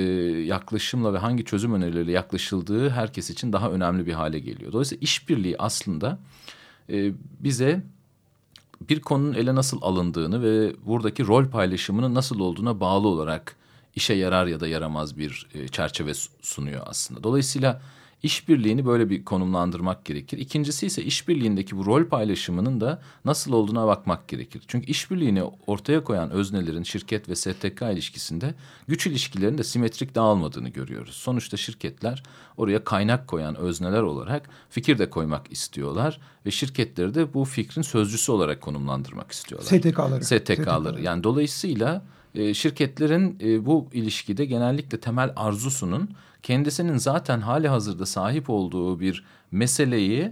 yaklaşımla 0.46 1.14
ve 1.14 1.18
hangi 1.18 1.46
çözüm 1.46 1.74
önerileriyle 1.74 2.12
yaklaşıldığı 2.12 2.90
herkes 2.90 3.30
için 3.30 3.54
daha 3.54 3.72
önemli 3.72 4.06
bir 4.06 4.14
hale 4.14 4.40
geliyor. 4.40 4.72
Dolayısıyla 4.72 5.02
işbirliği 5.02 5.56
aslında 5.58 6.20
e, 6.90 7.12
bize 7.40 7.84
bir 8.90 9.02
konunun 9.02 9.34
ele 9.34 9.56
nasıl 9.56 9.82
alındığını 9.82 10.44
ve 10.44 10.76
buradaki 10.86 11.28
rol 11.28 11.46
paylaşımının 11.46 12.16
nasıl 12.16 12.40
olduğuna 12.40 12.80
bağlı 12.80 13.08
olarak 13.08 13.56
işe 13.96 14.14
yarar 14.14 14.48
ya 14.48 14.60
da 14.60 14.68
yaramaz 14.68 15.18
bir 15.18 15.48
e, 15.54 15.68
çerçeve 15.68 16.14
sunuyor 16.42 16.82
aslında. 16.86 17.24
Dolayısıyla 17.24 17.82
işbirliğini 18.24 18.86
böyle 18.86 19.10
bir 19.10 19.26
konumlandırmak 19.26 20.06
gerekir. 20.06 20.38
İkincisi 20.38 20.86
ise 20.86 21.04
işbirliğindeki 21.04 21.78
bu 21.78 21.86
rol 21.86 22.06
paylaşımının 22.06 22.82
da 22.82 23.02
nasıl 23.26 23.54
olduğuna 23.54 23.88
bakmak 23.88 24.28
gerekir. 24.28 24.62
Çünkü 24.68 24.92
işbirliğini 24.92 25.44
ortaya 25.68 26.04
koyan 26.04 26.32
öznelerin 26.32 26.84
şirket 26.84 27.30
ve 27.30 27.36
STK 27.36 27.82
ilişkisinde 27.82 28.56
güç 28.88 29.08
ilişkilerinin 29.08 29.58
de 29.58 29.64
simetrik 29.64 30.16
dağılmadığını 30.16 30.70
görüyoruz. 30.70 31.16
Sonuçta 31.16 31.58
şirketler 31.58 32.24
oraya 32.58 32.84
kaynak 32.84 33.28
koyan 33.28 33.56
özneler 33.56 34.02
olarak 34.02 34.50
fikir 34.70 34.98
de 34.98 35.10
koymak 35.10 35.52
istiyorlar 35.52 36.20
ve 36.46 36.52
şirketleri 36.52 37.16
de 37.16 37.34
bu 37.34 37.46
fikrin 37.46 37.82
sözcüsü 37.82 38.32
olarak 38.32 38.62
konumlandırmak 38.62 39.32
istiyorlar. 39.32 39.68
STK'ları. 39.68 40.24
STK'ları. 40.24 41.02
Yani 41.02 41.24
dolayısıyla 41.24 42.02
e, 42.36 42.54
şirketlerin 42.54 43.38
e, 43.42 43.66
bu 43.66 43.88
ilişkide 43.94 44.46
genellikle 44.46 45.00
temel 45.00 45.34
arzusunun 45.36 46.10
kendisinin 46.44 46.98
zaten 46.98 47.42
hali 47.42 47.68
hazırda 47.68 48.06
sahip 48.06 48.50
olduğu 48.50 49.00
bir 49.00 49.24
meseleyi 49.52 50.32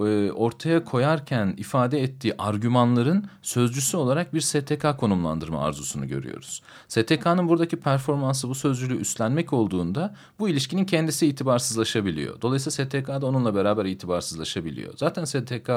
e, 0.00 0.30
ortaya 0.32 0.84
koyarken 0.84 1.54
ifade 1.56 2.02
ettiği 2.02 2.34
argümanların 2.38 3.26
sözcüsü 3.42 3.96
olarak 3.96 4.34
bir 4.34 4.40
STK 4.40 4.98
konumlandırma 4.98 5.64
arzusunu 5.64 6.08
görüyoruz. 6.08 6.62
STK'nın 6.88 7.48
buradaki 7.48 7.76
performansı 7.76 8.48
bu 8.48 8.54
sözcülüğü 8.54 8.96
üstlenmek 8.96 9.52
olduğunda 9.52 10.14
bu 10.38 10.48
ilişkinin 10.48 10.84
kendisi 10.84 11.26
itibarsızlaşabiliyor. 11.26 12.40
Dolayısıyla 12.40 12.86
STK 12.86 13.08
da 13.08 13.26
onunla 13.26 13.54
beraber 13.54 13.84
itibarsızlaşabiliyor. 13.84 14.94
Zaten 14.96 15.24
STK 15.24 15.70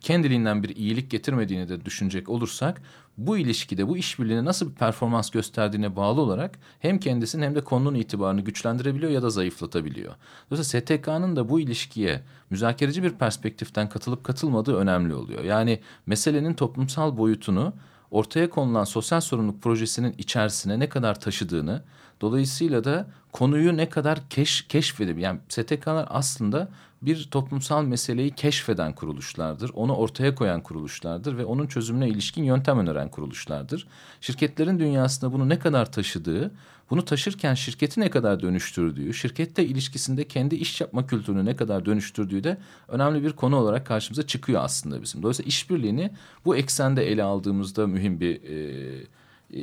kendiliğinden 0.00 0.62
bir 0.62 0.76
iyilik 0.76 1.10
getirmediğini 1.10 1.68
de 1.68 1.84
düşünecek 1.84 2.28
olursak 2.28 2.82
bu 3.18 3.38
ilişkide 3.38 3.88
bu 3.88 3.96
işbirliğine 3.96 4.44
nasıl 4.44 4.70
bir 4.70 4.74
performans 4.74 5.30
gösterdiğine 5.30 5.96
bağlı 5.96 6.20
olarak 6.20 6.58
hem 6.80 6.98
kendisinin 6.98 7.42
hem 7.42 7.54
de 7.54 7.64
konunun 7.64 7.94
itibarını 7.94 8.40
güçlendirebiliyor 8.40 9.12
ya 9.12 9.22
da 9.22 9.30
zayıflatabiliyor. 9.30 10.14
Dolayısıyla 10.50 10.86
STK'nın 10.86 11.36
da 11.36 11.48
bu 11.48 11.60
ilişkiye 11.60 12.22
müzakereci 12.50 13.02
bir 13.02 13.10
perspektiften 13.10 13.88
katılıp 13.88 14.24
katılmadığı 14.24 14.76
önemli 14.76 15.14
oluyor. 15.14 15.44
Yani 15.44 15.80
meselenin 16.06 16.54
toplumsal 16.54 17.16
boyutunu 17.16 17.72
ortaya 18.10 18.50
konulan 18.50 18.84
sosyal 18.84 19.20
sorumluluk 19.20 19.62
projesinin 19.62 20.14
içerisine 20.18 20.78
ne 20.78 20.88
kadar 20.88 21.20
taşıdığını, 21.20 21.82
dolayısıyla 22.20 22.84
da 22.84 23.06
konuyu 23.32 23.76
ne 23.76 23.88
kadar 23.88 24.28
keş, 24.30 24.62
keşfedip 24.62 25.18
yani 25.18 25.40
STK'lar 25.48 26.06
aslında 26.10 26.68
bir 27.06 27.28
toplumsal 27.30 27.84
meseleyi 27.84 28.30
keşfeden 28.30 28.94
kuruluşlardır. 28.94 29.70
Onu 29.74 29.94
ortaya 29.96 30.34
koyan 30.34 30.62
kuruluşlardır 30.62 31.38
ve 31.38 31.44
onun 31.44 31.66
çözümüne 31.66 32.08
ilişkin 32.08 32.44
yöntem 32.44 32.78
öneren 32.78 33.08
kuruluşlardır. 33.08 33.86
Şirketlerin 34.20 34.78
dünyasında 34.78 35.32
bunu 35.32 35.48
ne 35.48 35.58
kadar 35.58 35.92
taşıdığı, 35.92 36.50
bunu 36.90 37.04
taşırken 37.04 37.54
şirketi 37.54 38.00
ne 38.00 38.10
kadar 38.10 38.42
dönüştürdüğü, 38.42 39.14
şirkette 39.14 39.64
ilişkisinde 39.64 40.24
kendi 40.24 40.54
iş 40.54 40.80
yapma 40.80 41.06
kültürünü 41.06 41.44
ne 41.44 41.56
kadar 41.56 41.86
dönüştürdüğü 41.86 42.44
de 42.44 42.58
önemli 42.88 43.22
bir 43.22 43.32
konu 43.32 43.56
olarak 43.56 43.86
karşımıza 43.86 44.26
çıkıyor 44.26 44.60
aslında 44.64 45.02
bizim. 45.02 45.22
Dolayısıyla 45.22 45.48
işbirliğini 45.48 46.10
bu 46.44 46.56
eksende 46.56 47.06
ele 47.06 47.22
aldığımızda 47.22 47.86
mühim 47.86 48.20
bir 48.20 48.42
e, 48.42 49.14
e, 49.54 49.62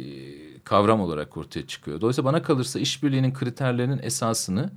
kavram 0.64 1.02
olarak 1.02 1.38
ortaya 1.38 1.68
çıkıyor. 1.68 2.02
Dolayısıyla 2.02 2.34
bana 2.34 2.42
kalırsa 2.42 2.80
işbirliğinin 2.80 3.34
kriterlerinin 3.34 4.00
esasını 4.04 4.70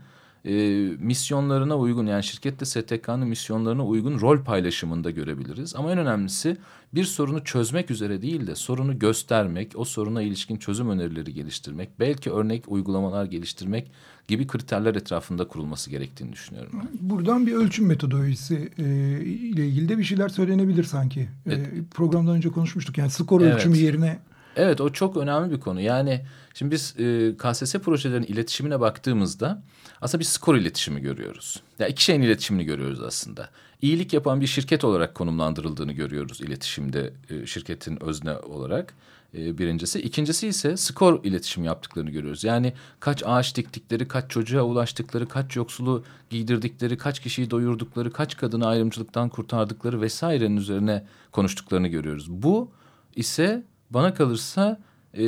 e, 0.45 0.53
misyonlarına 0.99 1.79
uygun 1.79 2.07
yani 2.07 2.25
şirkette 2.25 2.65
STK'nın 2.65 3.29
misyonlarına 3.29 3.87
uygun 3.87 4.21
rol 4.21 4.45
paylaşımında 4.45 5.11
görebiliriz. 5.11 5.77
Ama 5.77 5.93
en 5.93 5.99
önemlisi 5.99 6.57
bir 6.95 7.05
sorunu 7.05 7.45
çözmek 7.45 7.91
üzere 7.91 8.23
değil 8.23 8.47
de 8.47 8.55
sorunu 8.55 8.99
göstermek, 8.99 9.73
o 9.75 9.85
soruna 9.85 10.23
ilişkin 10.23 10.57
çözüm 10.57 10.91
önerileri 10.91 11.35
geliştirmek, 11.35 12.01
belki 12.01 12.31
örnek 12.31 12.65
uygulamalar 12.69 13.25
geliştirmek 13.25 13.91
gibi 14.29 14.47
kriterler 14.47 14.95
etrafında 14.95 15.49
kurulması 15.49 15.91
gerektiğini 15.91 16.33
düşünüyorum. 16.33 16.73
Ben. 16.73 17.11
Buradan 17.11 17.47
bir 17.47 17.53
ölçüm 17.53 17.87
metodolojisi 17.87 18.69
e, 18.79 18.85
ile 19.25 19.67
ilgili 19.67 19.89
de 19.89 19.99
bir 19.99 20.05
şeyler 20.05 20.29
söylenebilir 20.29 20.85
sanki. 20.85 21.21
E, 21.21 21.29
evet. 21.47 21.69
Programdan 21.91 22.37
önce 22.37 22.49
konuşmuştuk 22.49 22.99
yani 22.99 23.11
skor 23.11 23.41
evet. 23.41 23.55
ölçümü 23.55 23.77
yerine. 23.77 24.19
Evet 24.57 24.81
o 24.81 24.93
çok 24.93 25.17
önemli 25.17 25.51
bir 25.51 25.61
konu. 25.61 25.81
Yani 25.81 26.25
şimdi 26.55 26.73
biz 26.73 26.95
e, 26.99 27.37
KSS 27.37 27.75
projelerinin 27.75 28.27
iletişimine 28.27 28.81
baktığımızda 28.81 29.63
aslında 30.01 30.21
bir 30.21 30.25
skor 30.25 30.57
iletişimi 30.57 31.01
görüyoruz. 31.01 31.63
Ya 31.79 31.85
yani 31.87 31.93
iki 31.93 32.05
şeyin 32.05 32.23
iletişimini 32.23 32.65
görüyoruz 32.65 33.01
aslında. 33.01 33.49
İyilik 33.83 34.13
yapan 34.13 34.41
bir 34.41 34.47
şirket 34.47 34.85
olarak 34.85 35.15
konumlandırıldığını 35.15 35.93
görüyoruz 35.93 36.41
iletişimde 36.41 37.13
e, 37.31 37.47
şirketin 37.47 38.03
özne 38.03 38.37
olarak. 38.37 38.95
E, 39.39 39.59
birincisi. 39.59 40.01
İkincisi 40.01 40.49
ise 40.49 40.77
skor 40.77 41.25
iletişim 41.25 41.65
yaptıklarını 41.65 42.11
görüyoruz. 42.11 42.45
Yani 42.45 42.73
kaç 43.01 43.23
ağaç 43.27 43.57
diktikleri, 43.57 44.09
kaç 44.09 44.31
çocuğa 44.31 44.63
ulaştıkları, 44.63 45.29
kaç 45.29 45.57
yoksulu 45.57 46.05
giydirdikleri, 46.31 46.99
kaç 46.99 47.21
kişiyi 47.21 47.51
doyurdukları, 47.51 48.13
kaç 48.13 48.37
kadını 48.37 48.67
ayrımcılıktan 48.67 49.29
kurtardıkları 49.29 50.01
vesairenin 50.01 50.57
üzerine 50.57 51.05
konuştuklarını 51.33 51.89
görüyoruz. 51.89 52.31
Bu 52.31 52.71
ise 53.17 53.65
bana 53.95 54.15
kalırsa 54.15 54.81
e, 55.19 55.27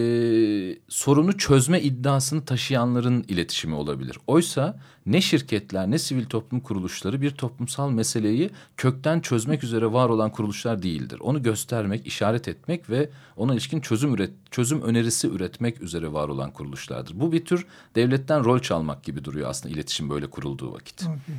sorunu 0.89 1.39
çözme 1.39 1.81
iddiasını 1.81 2.45
taşıyanların 2.45 3.25
iletişimi 3.29 3.75
olabilir. 3.75 4.19
Oysa 4.27 4.81
ne 5.07 5.21
şirketler 5.21 5.91
ne 5.91 5.99
sivil 5.99 6.25
toplum 6.25 6.61
kuruluşları 6.61 7.23
bir 7.23 7.31
toplumsal 7.31 7.91
meseleyi 7.91 8.51
kökten 8.77 9.21
çözmek 9.21 9.65
üzere 9.65 9.93
var 9.93 10.09
olan 10.09 10.31
kuruluşlar 10.33 10.83
değildir. 10.83 11.19
Onu 11.21 11.43
göstermek, 11.43 12.07
işaret 12.07 12.49
etmek 12.49 12.91
ve 12.91 13.11
ona 13.37 13.53
ilişkin 13.53 13.81
çözüm 13.81 14.15
üret, 14.15 14.31
çözüm 14.51 14.83
önerisi 14.83 15.29
üretmek 15.29 15.83
üzere 15.83 16.13
var 16.13 16.29
olan 16.29 16.51
kuruluşlardır. 16.51 17.21
Bu 17.21 17.33
bir 17.33 17.45
tür 17.45 17.67
devletten 17.95 18.45
rol 18.45 18.59
çalmak 18.59 19.05
gibi 19.05 19.25
duruyor 19.25 19.51
aslında 19.51 19.75
iletişim 19.75 20.11
böyle 20.11 20.27
kurulduğu 20.27 20.73
vakit. 20.73 21.03
Okay. 21.03 21.37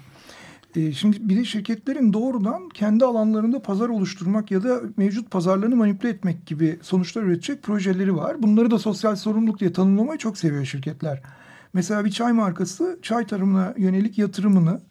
E, 0.76 0.92
şimdi 0.92 1.30
bir 1.30 1.38
de 1.38 1.46
şirketlerin 1.46 2.14
doğrudan 2.14 2.70
kendi 2.70 3.06
alanlarında 3.06 3.62
pazar 3.62 3.90
oluşturmak 3.90 4.52
ya 4.52 4.64
da 4.64 4.82
mevcut 4.98 5.32
pazarlarını 5.32 5.76
manipüle 5.76 6.10
etmek 6.10 6.46
gibi 6.46 6.80
sonuçlar 6.82 7.24
üretecek 7.24 7.64
projeleri 7.64 8.16
var. 8.16 8.44
Bunları 8.44 8.72
da 8.72 8.80
sosyal 8.80 9.16
sorumluluk 9.16 9.60
diye 9.60 9.74
tanımlamayı 9.74 10.20
çok 10.20 10.38
seviyor 10.38 10.66
şirketler. 10.66 11.22
Mesela 11.74 12.06
bir 12.06 12.12
çay 12.12 12.34
markası 12.34 13.00
çay 13.02 13.28
tarımına 13.28 13.74
yönelik 13.78 14.18
yatırımını 14.18 14.82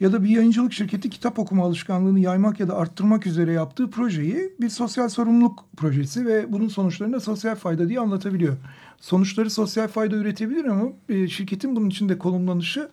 ya 0.00 0.12
da 0.12 0.24
bir 0.24 0.28
yayıncılık 0.28 0.72
şirketi 0.72 1.10
kitap 1.10 1.38
okuma 1.38 1.64
alışkanlığını 1.64 2.20
yaymak 2.20 2.60
ya 2.60 2.68
da 2.68 2.76
arttırmak 2.76 3.26
üzere 3.26 3.52
yaptığı 3.52 3.90
projeyi 3.90 4.52
bir 4.60 4.68
sosyal 4.68 5.08
sorumluluk 5.08 5.64
projesi 5.76 6.26
ve 6.26 6.52
bunun 6.52 6.68
sonuçlarını 6.68 7.20
sosyal 7.20 7.54
fayda 7.54 7.88
diye 7.88 8.00
anlatabiliyor. 8.00 8.56
Sonuçları 9.00 9.50
sosyal 9.50 9.88
fayda 9.88 10.16
üretebilir 10.16 10.64
ama 10.64 10.84
e, 11.08 11.28
şirketin 11.28 11.76
bunun 11.76 11.90
içinde 11.90 12.18
konumlanışı 12.18 12.88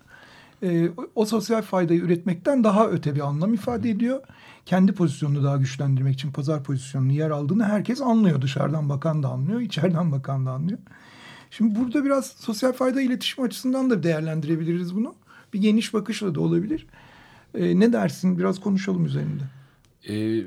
e, 0.63 0.89
o, 1.15 1.25
sosyal 1.25 1.61
faydayı 1.61 1.99
üretmekten 1.99 2.63
daha 2.63 2.87
öte 2.87 3.15
bir 3.15 3.19
anlam 3.19 3.53
ifade 3.53 3.89
ediyor. 3.89 4.19
Kendi 4.65 4.91
pozisyonunu 4.91 5.43
daha 5.43 5.57
güçlendirmek 5.57 6.13
için 6.13 6.31
pazar 6.31 6.63
pozisyonunu 6.63 7.11
yer 7.11 7.29
aldığını 7.29 7.63
herkes 7.63 8.01
anlıyor. 8.01 8.41
Dışarıdan 8.41 8.89
bakan 8.89 9.23
da 9.23 9.29
anlıyor, 9.29 9.61
içeriden 9.61 10.11
bakan 10.11 10.45
da 10.45 10.51
anlıyor. 10.51 10.79
Şimdi 11.51 11.79
burada 11.79 12.05
biraz 12.05 12.27
sosyal 12.27 12.73
fayda 12.73 13.01
iletişim 13.01 13.43
açısından 13.43 13.89
da 13.89 14.03
değerlendirebiliriz 14.03 14.95
bunu. 14.95 15.15
Bir 15.53 15.61
geniş 15.61 15.93
bakışla 15.93 16.35
da 16.35 16.41
olabilir. 16.41 16.87
E, 17.53 17.79
ne 17.79 17.93
dersin? 17.93 18.37
Biraz 18.37 18.59
konuşalım 18.59 19.05
üzerinde. 19.05 19.43
Ee, 20.09 20.43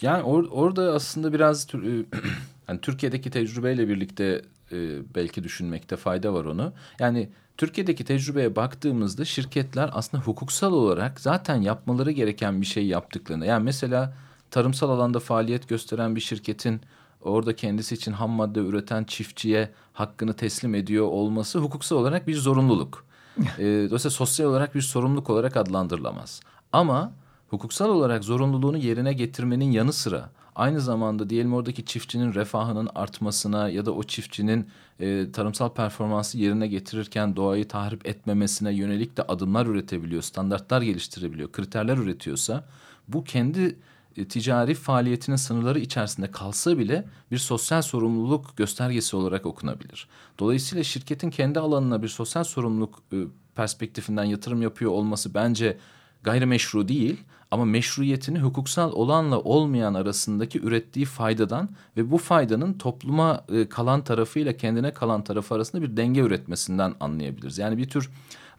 yani 0.00 0.22
or, 0.22 0.44
orada 0.50 0.94
aslında 0.94 1.32
biraz 1.32 1.66
e, 1.74 1.78
yani 2.68 2.80
Türkiye'deki 2.82 3.30
tecrübeyle 3.30 3.88
birlikte 3.88 4.42
e, 4.72 4.98
belki 5.14 5.44
düşünmekte 5.44 5.96
fayda 5.96 6.34
var 6.34 6.44
onu. 6.44 6.72
Yani 7.00 7.28
Türkiye'deki 7.56 8.04
tecrübeye 8.04 8.56
baktığımızda 8.56 9.24
şirketler 9.24 9.90
aslında 9.92 10.24
hukuksal 10.24 10.72
olarak 10.72 11.20
zaten 11.20 11.62
yapmaları 11.62 12.10
gereken 12.10 12.60
bir 12.60 12.66
şey 12.66 12.86
yaptıklarını. 12.86 13.46
Yani 13.46 13.64
mesela 13.64 14.14
tarımsal 14.50 14.90
alanda 14.90 15.20
faaliyet 15.20 15.68
gösteren 15.68 16.16
bir 16.16 16.20
şirketin 16.20 16.80
orada 17.20 17.56
kendisi 17.56 17.94
için 17.94 18.12
ham 18.12 18.30
madde 18.30 18.60
üreten 18.60 19.04
çiftçiye 19.04 19.70
hakkını 19.92 20.34
teslim 20.34 20.74
ediyor 20.74 21.06
olması 21.06 21.58
hukuksal 21.58 21.96
olarak 21.96 22.26
bir 22.26 22.36
zorunluluk. 22.36 23.04
e, 23.58 23.64
dolayısıyla 23.64 24.10
sosyal 24.10 24.46
olarak 24.46 24.74
bir 24.74 24.80
sorumluluk 24.80 25.30
olarak 25.30 25.56
adlandırılamaz. 25.56 26.40
Ama 26.72 27.12
hukuksal 27.48 27.88
olarak 27.88 28.24
zorunluluğunu 28.24 28.76
yerine 28.78 29.12
getirmenin 29.12 29.70
yanı 29.70 29.92
sıra 29.92 30.30
aynı 30.56 30.80
zamanda 30.80 31.30
diyelim 31.30 31.54
oradaki 31.54 31.84
çiftçinin 31.84 32.34
refahının 32.34 32.88
artmasına 32.94 33.68
ya 33.68 33.86
da 33.86 33.92
o 33.92 34.02
çiftçinin 34.02 34.68
e, 35.00 35.32
tarımsal 35.32 35.68
performansı 35.68 36.38
yerine 36.38 36.66
getirirken 36.66 37.36
doğayı 37.36 37.68
tahrip 37.68 38.06
etmemesine 38.06 38.74
yönelik 38.74 39.16
de 39.16 39.22
adımlar 39.22 39.66
üretebiliyor, 39.66 40.22
standartlar 40.22 40.82
geliştirebiliyor, 40.82 41.52
kriterler 41.52 41.96
üretiyorsa 41.96 42.64
bu 43.08 43.24
kendi 43.24 43.76
e, 44.16 44.28
ticari 44.28 44.74
faaliyetinin 44.74 45.36
sınırları 45.36 45.78
içerisinde 45.78 46.30
kalsa 46.30 46.78
bile 46.78 47.04
bir 47.30 47.38
sosyal 47.38 47.82
sorumluluk 47.82 48.56
göstergesi 48.56 49.16
olarak 49.16 49.46
okunabilir. 49.46 50.08
Dolayısıyla 50.38 50.84
şirketin 50.84 51.30
kendi 51.30 51.60
alanına 51.60 52.02
bir 52.02 52.08
sosyal 52.08 52.44
sorumluluk 52.44 53.02
e, 53.12 53.16
perspektifinden 53.54 54.24
yatırım 54.24 54.62
yapıyor 54.62 54.90
olması 54.90 55.34
bence 55.34 55.78
gayrimeşru 56.22 56.88
değil 56.88 57.20
ama 57.52 57.64
meşruiyetini 57.64 58.40
hukuksal 58.40 58.92
olanla 58.92 59.40
olmayan 59.40 59.94
arasındaki 59.94 60.60
ürettiği 60.60 61.04
faydadan 61.04 61.68
ve 61.96 62.10
bu 62.10 62.18
faydanın 62.18 62.72
topluma 62.72 63.44
e, 63.52 63.68
kalan 63.68 64.04
tarafıyla 64.04 64.56
kendine 64.56 64.92
kalan 64.92 65.24
tarafı 65.24 65.54
arasında 65.54 65.82
bir 65.82 65.96
denge 65.96 66.20
üretmesinden 66.20 66.94
anlayabiliriz. 67.00 67.58
Yani 67.58 67.78
bir 67.78 67.88
tür 67.88 68.10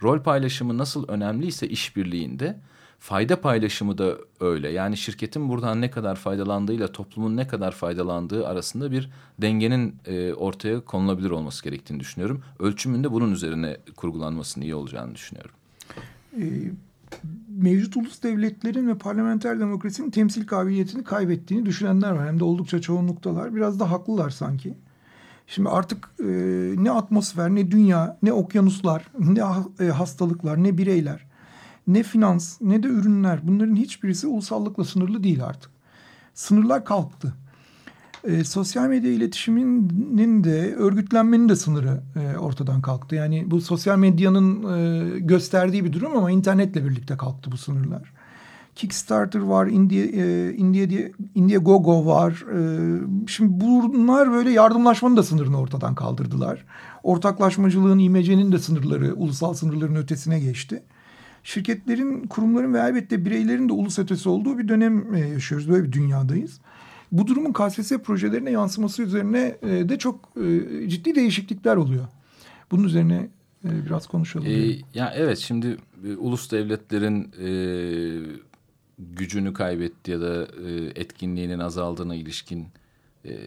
rol 0.03 0.19
paylaşımı 0.19 0.77
nasıl 0.77 1.07
önemliyse 1.07 1.67
işbirliğinde 1.67 2.59
fayda 2.99 3.41
paylaşımı 3.41 3.97
da 3.97 4.17
öyle. 4.39 4.69
Yani 4.69 4.97
şirketin 4.97 5.49
buradan 5.49 5.81
ne 5.81 5.91
kadar 5.91 6.15
faydalandığıyla 6.15 6.87
toplumun 6.87 7.37
ne 7.37 7.47
kadar 7.47 7.71
faydalandığı 7.71 8.47
arasında 8.47 8.91
bir 8.91 9.09
dengenin 9.41 9.95
e, 10.05 10.33
ortaya 10.33 10.81
konulabilir 10.85 11.29
olması 11.29 11.63
gerektiğini 11.63 11.99
düşünüyorum. 11.99 12.43
Ölçümünde 12.59 13.11
bunun 13.11 13.31
üzerine 13.31 13.77
kurgulanmasının 13.95 14.65
iyi 14.65 14.75
olacağını 14.75 15.15
düşünüyorum. 15.15 15.55
Ee, 16.41 16.43
mevcut 17.63 17.97
ulus 17.97 18.23
devletlerin 18.23 18.87
ve 18.87 18.97
parlamenter 18.97 19.59
demokrasinin 19.59 20.09
temsil 20.09 20.47
kabiliyetini 20.47 21.03
kaybettiğini 21.03 21.65
düşünenler 21.65 22.11
var. 22.11 22.27
Hem 22.27 22.39
de 22.39 22.43
oldukça 22.43 22.81
çoğunluktalar. 22.81 23.55
Biraz 23.55 23.79
da 23.79 23.91
haklılar 23.91 24.29
sanki. 24.29 24.77
Şimdi 25.47 25.69
artık 25.69 26.09
e, 26.19 26.25
ne 26.77 26.91
atmosfer, 26.91 27.49
ne 27.49 27.71
dünya, 27.71 28.17
ne 28.23 28.33
okyanuslar, 28.33 29.05
ne 29.19 29.39
e, 29.79 29.89
hastalıklar, 29.89 30.63
ne 30.63 30.77
bireyler, 30.77 31.25
ne 31.87 32.03
finans, 32.03 32.61
ne 32.61 32.83
de 32.83 32.87
ürünler 32.87 33.39
bunların 33.43 33.75
hiçbirisi 33.75 34.27
ulusallıkla 34.27 34.83
sınırlı 34.83 35.23
değil 35.23 35.45
artık. 35.45 35.71
Sınırlar 36.33 36.85
kalktı. 36.85 37.33
E, 38.23 38.43
sosyal 38.43 38.87
medya 38.87 39.11
iletişiminin 39.11 40.43
de 40.43 40.75
örgütlenmenin 40.75 41.49
de 41.49 41.55
sınırı 41.55 42.01
e, 42.15 42.37
ortadan 42.37 42.81
kalktı. 42.81 43.15
Yani 43.15 43.51
bu 43.51 43.61
sosyal 43.61 43.97
medyanın 43.97 44.73
e, 44.73 45.19
gösterdiği 45.19 45.85
bir 45.85 45.93
durum 45.93 46.17
ama 46.17 46.31
internetle 46.31 46.85
birlikte 46.85 47.17
kalktı 47.17 47.51
bu 47.51 47.57
sınırlar. 47.57 48.13
Kickstarter 48.75 49.39
var, 49.39 49.67
India, 49.67 49.97
e, 49.97 50.53
India 50.53 50.89
diye 50.89 51.11
Indiegogo 51.35 52.05
var. 52.05 52.31
E, 52.31 52.59
şimdi 53.27 53.61
bunlar 53.65 54.31
böyle 54.31 54.51
yardımlaşmanın 54.51 55.17
da 55.17 55.23
sınırını 55.23 55.59
ortadan 55.59 55.95
kaldırdılar. 55.95 56.65
Ortaklaşmacılığın, 57.03 57.99
imecenin 57.99 58.51
de 58.51 58.59
sınırları, 58.59 59.13
ulusal 59.13 59.53
sınırların 59.53 59.95
ötesine 59.95 60.39
geçti. 60.39 60.83
Şirketlerin, 61.43 62.27
kurumların 62.27 62.73
ve 62.73 62.79
elbette 62.79 63.25
bireylerin 63.25 63.69
de 63.69 63.73
ulus 63.73 63.99
ötesi 63.99 64.29
olduğu 64.29 64.57
bir 64.57 64.67
dönem 64.67 65.15
e, 65.15 65.19
yaşıyoruz. 65.19 65.69
Böyle 65.69 65.83
bir 65.83 65.91
dünyadayız 65.91 66.59
bu 67.13 67.27
durumun 67.27 67.53
KSS 67.53 67.91
projelerine 67.97 68.51
yansıması 68.51 69.03
üzerine 69.03 69.57
e, 69.61 69.89
de 69.89 69.97
çok 69.97 70.29
e, 70.37 70.89
ciddi 70.89 71.15
değişiklikler 71.15 71.75
oluyor. 71.75 72.07
Bunun 72.71 72.83
üzerine 72.83 73.29
e, 73.65 73.85
biraz 73.85 74.07
konuşalım. 74.07 74.47
Ee, 74.47 74.75
ya 74.93 75.13
evet 75.15 75.37
şimdi 75.37 75.77
e, 76.07 76.15
ulus 76.15 76.51
devletlerin 76.51 77.31
e, 77.39 77.49
gücünü 78.99 79.53
kaybetti 79.53 80.11
ya 80.11 80.21
da 80.21 80.43
e, 80.43 80.91
etkinliğinin 80.95 81.59
azaldığına 81.59 82.15
ilişkin 82.15 82.67
e, 83.25 83.37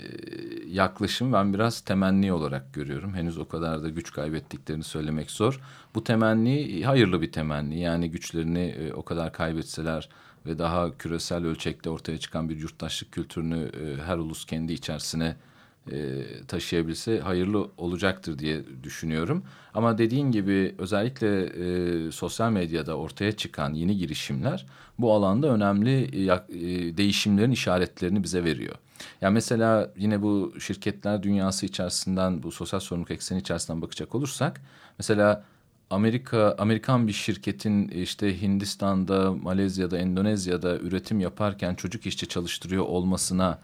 yaklaşım 0.67 1.33
ben 1.33 1.55
biraz 1.55 1.81
temenni 1.81 2.33
olarak 2.33 2.75
görüyorum. 2.75 3.15
Henüz 3.15 3.39
o 3.39 3.49
kadar 3.49 3.83
da 3.83 3.89
güç 3.89 4.13
kaybettiklerini 4.13 4.85
söylemek 4.85 5.31
zor. 5.31 5.61
Bu 5.95 6.05
temenni 6.05 6.85
hayırlı 6.85 7.21
bir 7.21 7.33
temenni. 7.33 7.81
Yani 7.81 8.11
güçlerini 8.11 8.65
e, 8.65 8.93
o 8.93 9.03
kadar 9.03 9.33
kaybetseler 9.33 10.09
ve 10.47 10.59
daha 10.59 10.99
küresel 10.99 11.45
ölçekte 11.45 11.91
ortaya 11.91 12.19
çıkan 12.19 12.49
bir 12.49 12.57
yurttaşlık 12.57 13.13
kültürünü 13.13 13.71
e, 13.83 14.03
her 14.03 14.19
ulus 14.19 14.45
kendi 14.45 14.73
içerisine 14.73 15.37
e, 15.93 16.23
taşıyabilse 16.49 17.21
hayırlı 17.21 17.71
olacaktır 17.77 18.39
diye 18.39 18.63
düşünüyorum. 18.83 19.45
Ama 19.75 19.99
dediğin 19.99 20.31
gibi 20.31 20.75
özellikle 20.79 21.45
e, 21.47 22.13
sosyal 22.13 22.51
medyada 22.51 22.97
ortaya 22.97 23.33
çıkan 23.33 23.75
yeni 23.75 23.97
girişimler 23.97 24.67
bu 24.99 25.13
alanda 25.13 25.49
önemli 25.49 26.03
e, 26.03 26.33
e, 26.33 26.97
değişimlerin 26.97 27.51
işaretlerini 27.51 28.23
bize 28.23 28.45
veriyor. 28.45 28.75
Yani 29.21 29.35
mesela 29.35 29.93
yine 29.97 30.23
bu 30.23 30.55
şirketler 30.61 31.23
dünyası 31.23 31.67
içerisinden 31.67 32.43
bu 32.43 32.53
sosyal 32.53 32.81
sorumluluk 32.81 33.11
ekseni 33.11 33.41
içerisinden 33.41 33.83
bakacak 33.83 34.15
olursak 34.15 34.61
mesela 34.99 35.45
Amerika 35.90 36.55
Amerikan 36.59 37.09
bir 37.09 37.12
şirketin 37.12 37.88
işte 37.88 38.42
Hindistan'da, 38.42 39.33
Malezya'da, 39.33 39.99
Endonezya'da 39.99 40.79
üretim 40.79 41.20
yaparken 41.20 41.75
çocuk 41.75 42.07
işçi 42.07 42.27
çalıştırıyor 42.27 42.85
olmasına 42.85 43.59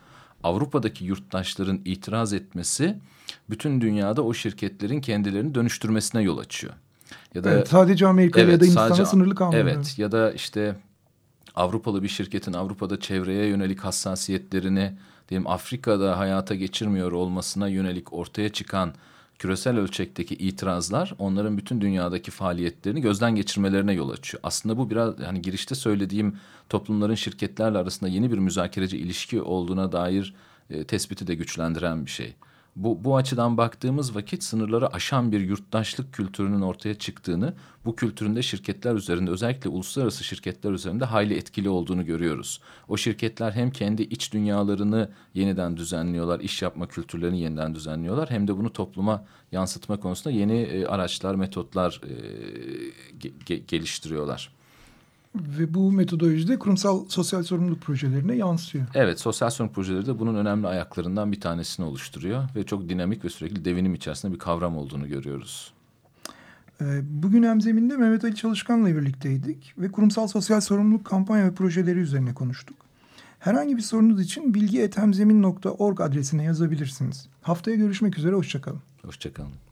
Avrupa'daki 0.44 1.04
yurttaşların 1.04 1.80
itiraz 1.84 2.32
etmesi 2.32 2.98
bütün 3.50 3.80
dünyada 3.80 4.22
o 4.22 4.34
şirketlerin 4.34 5.00
kendilerini 5.00 5.54
dönüştürmesine 5.54 6.22
yol 6.22 6.38
açıyor. 6.38 6.72
Ya 7.34 7.44
da 7.44 7.50
evet, 7.50 7.68
sadece 7.68 8.06
Amerika 8.06 8.40
evet, 8.40 8.52
ya 8.52 8.60
da 8.60 8.64
Hindistan'a 8.64 9.06
sınırlı 9.06 9.34
kalmıyor. 9.34 9.66
Evet 9.66 9.98
ya 9.98 10.12
da 10.12 10.32
işte 10.32 10.76
Avrupalı 11.54 12.02
bir 12.02 12.08
şirketin 12.08 12.52
Avrupa'da 12.52 13.00
çevreye 13.00 13.46
yönelik 13.46 13.80
hassasiyetlerini 13.80 14.92
diyelim 15.28 15.46
Afrika'da 15.46 16.18
hayata 16.18 16.54
geçirmiyor 16.54 17.12
olmasına 17.12 17.68
yönelik 17.68 18.12
ortaya 18.12 18.48
çıkan 18.48 18.94
küresel 19.42 19.78
ölçekteki 19.78 20.34
itirazlar 20.34 21.14
onların 21.18 21.58
bütün 21.58 21.80
dünyadaki 21.80 22.30
faaliyetlerini 22.30 23.00
gözden 23.00 23.34
geçirmelerine 23.34 23.92
yol 23.92 24.10
açıyor. 24.10 24.40
Aslında 24.42 24.76
bu 24.76 24.90
biraz 24.90 25.18
hani 25.18 25.42
girişte 25.42 25.74
söylediğim 25.74 26.36
toplumların 26.68 27.14
şirketlerle 27.14 27.78
arasında 27.78 28.10
yeni 28.10 28.32
bir 28.32 28.38
müzakereci 28.38 28.98
ilişki 28.98 29.42
olduğuna 29.42 29.92
dair 29.92 30.34
e, 30.70 30.84
tespiti 30.84 31.26
de 31.26 31.34
güçlendiren 31.34 32.06
bir 32.06 32.10
şey. 32.10 32.34
Bu, 32.76 33.04
bu 33.04 33.16
açıdan 33.16 33.56
baktığımız 33.56 34.14
vakit 34.14 34.42
sınırları 34.42 34.94
aşan 34.94 35.32
bir 35.32 35.40
yurttaşlık 35.40 36.12
kültürünün 36.12 36.60
ortaya 36.60 36.94
çıktığını, 36.94 37.54
bu 37.84 37.96
kültüründe 37.96 38.42
şirketler 38.42 38.94
üzerinde 38.94 39.30
özellikle 39.30 39.70
uluslararası 39.70 40.24
şirketler 40.24 40.70
üzerinde 40.70 41.04
hayli 41.04 41.34
etkili 41.34 41.68
olduğunu 41.68 42.04
görüyoruz. 42.04 42.60
O 42.88 42.96
şirketler 42.96 43.52
hem 43.52 43.70
kendi 43.70 44.02
iç 44.02 44.32
dünyalarını 44.32 45.10
yeniden 45.34 45.76
düzenliyorlar, 45.76 46.40
iş 46.40 46.62
yapma 46.62 46.88
kültürlerini 46.88 47.40
yeniden 47.40 47.74
düzenliyorlar 47.74 48.30
hem 48.30 48.48
de 48.48 48.56
bunu 48.56 48.72
topluma 48.72 49.24
yansıtma 49.52 50.00
konusunda 50.00 50.36
yeni 50.36 50.60
e, 50.60 50.86
araçlar, 50.86 51.34
metotlar 51.34 52.00
e, 52.04 52.14
ge 53.46 53.56
geliştiriyorlar. 53.56 54.61
Ve 55.34 55.74
bu 55.74 55.92
metodoloji 55.92 56.48
de 56.48 56.58
kurumsal 56.58 57.04
sosyal 57.08 57.42
sorumluluk 57.42 57.80
projelerine 57.80 58.36
yansıyor. 58.36 58.86
Evet, 58.94 59.20
sosyal 59.20 59.50
sorumluluk 59.50 59.74
projeleri 59.74 60.06
de 60.06 60.18
bunun 60.18 60.34
önemli 60.34 60.66
ayaklarından 60.66 61.32
bir 61.32 61.40
tanesini 61.40 61.86
oluşturuyor. 61.86 62.44
Ve 62.56 62.64
çok 62.64 62.88
dinamik 62.88 63.24
ve 63.24 63.28
sürekli 63.28 63.64
devinim 63.64 63.94
içerisinde 63.94 64.32
bir 64.32 64.38
kavram 64.38 64.76
olduğunu 64.76 65.08
görüyoruz. 65.08 65.72
Ee, 66.80 67.00
bugün 67.04 67.42
Hemzemin'de 67.42 67.96
Mehmet 67.96 68.24
Ali 68.24 68.34
Çalışkan'la 68.34 68.88
birlikteydik 68.88 69.74
ve 69.78 69.92
kurumsal 69.92 70.26
sosyal 70.26 70.60
sorumluluk 70.60 71.04
kampanya 71.04 71.44
ve 71.44 71.54
projeleri 71.54 71.98
üzerine 71.98 72.34
konuştuk. 72.34 72.76
Herhangi 73.38 73.76
bir 73.76 73.82
sorunuz 73.82 74.20
için 74.20 74.54
bilgi.hemzemin.org 74.54 76.00
adresine 76.00 76.44
yazabilirsiniz. 76.44 77.28
Haftaya 77.42 77.76
görüşmek 77.76 78.18
üzere, 78.18 78.34
hoşçakalın. 78.34 78.80
Hoşçakalın. 79.04 79.71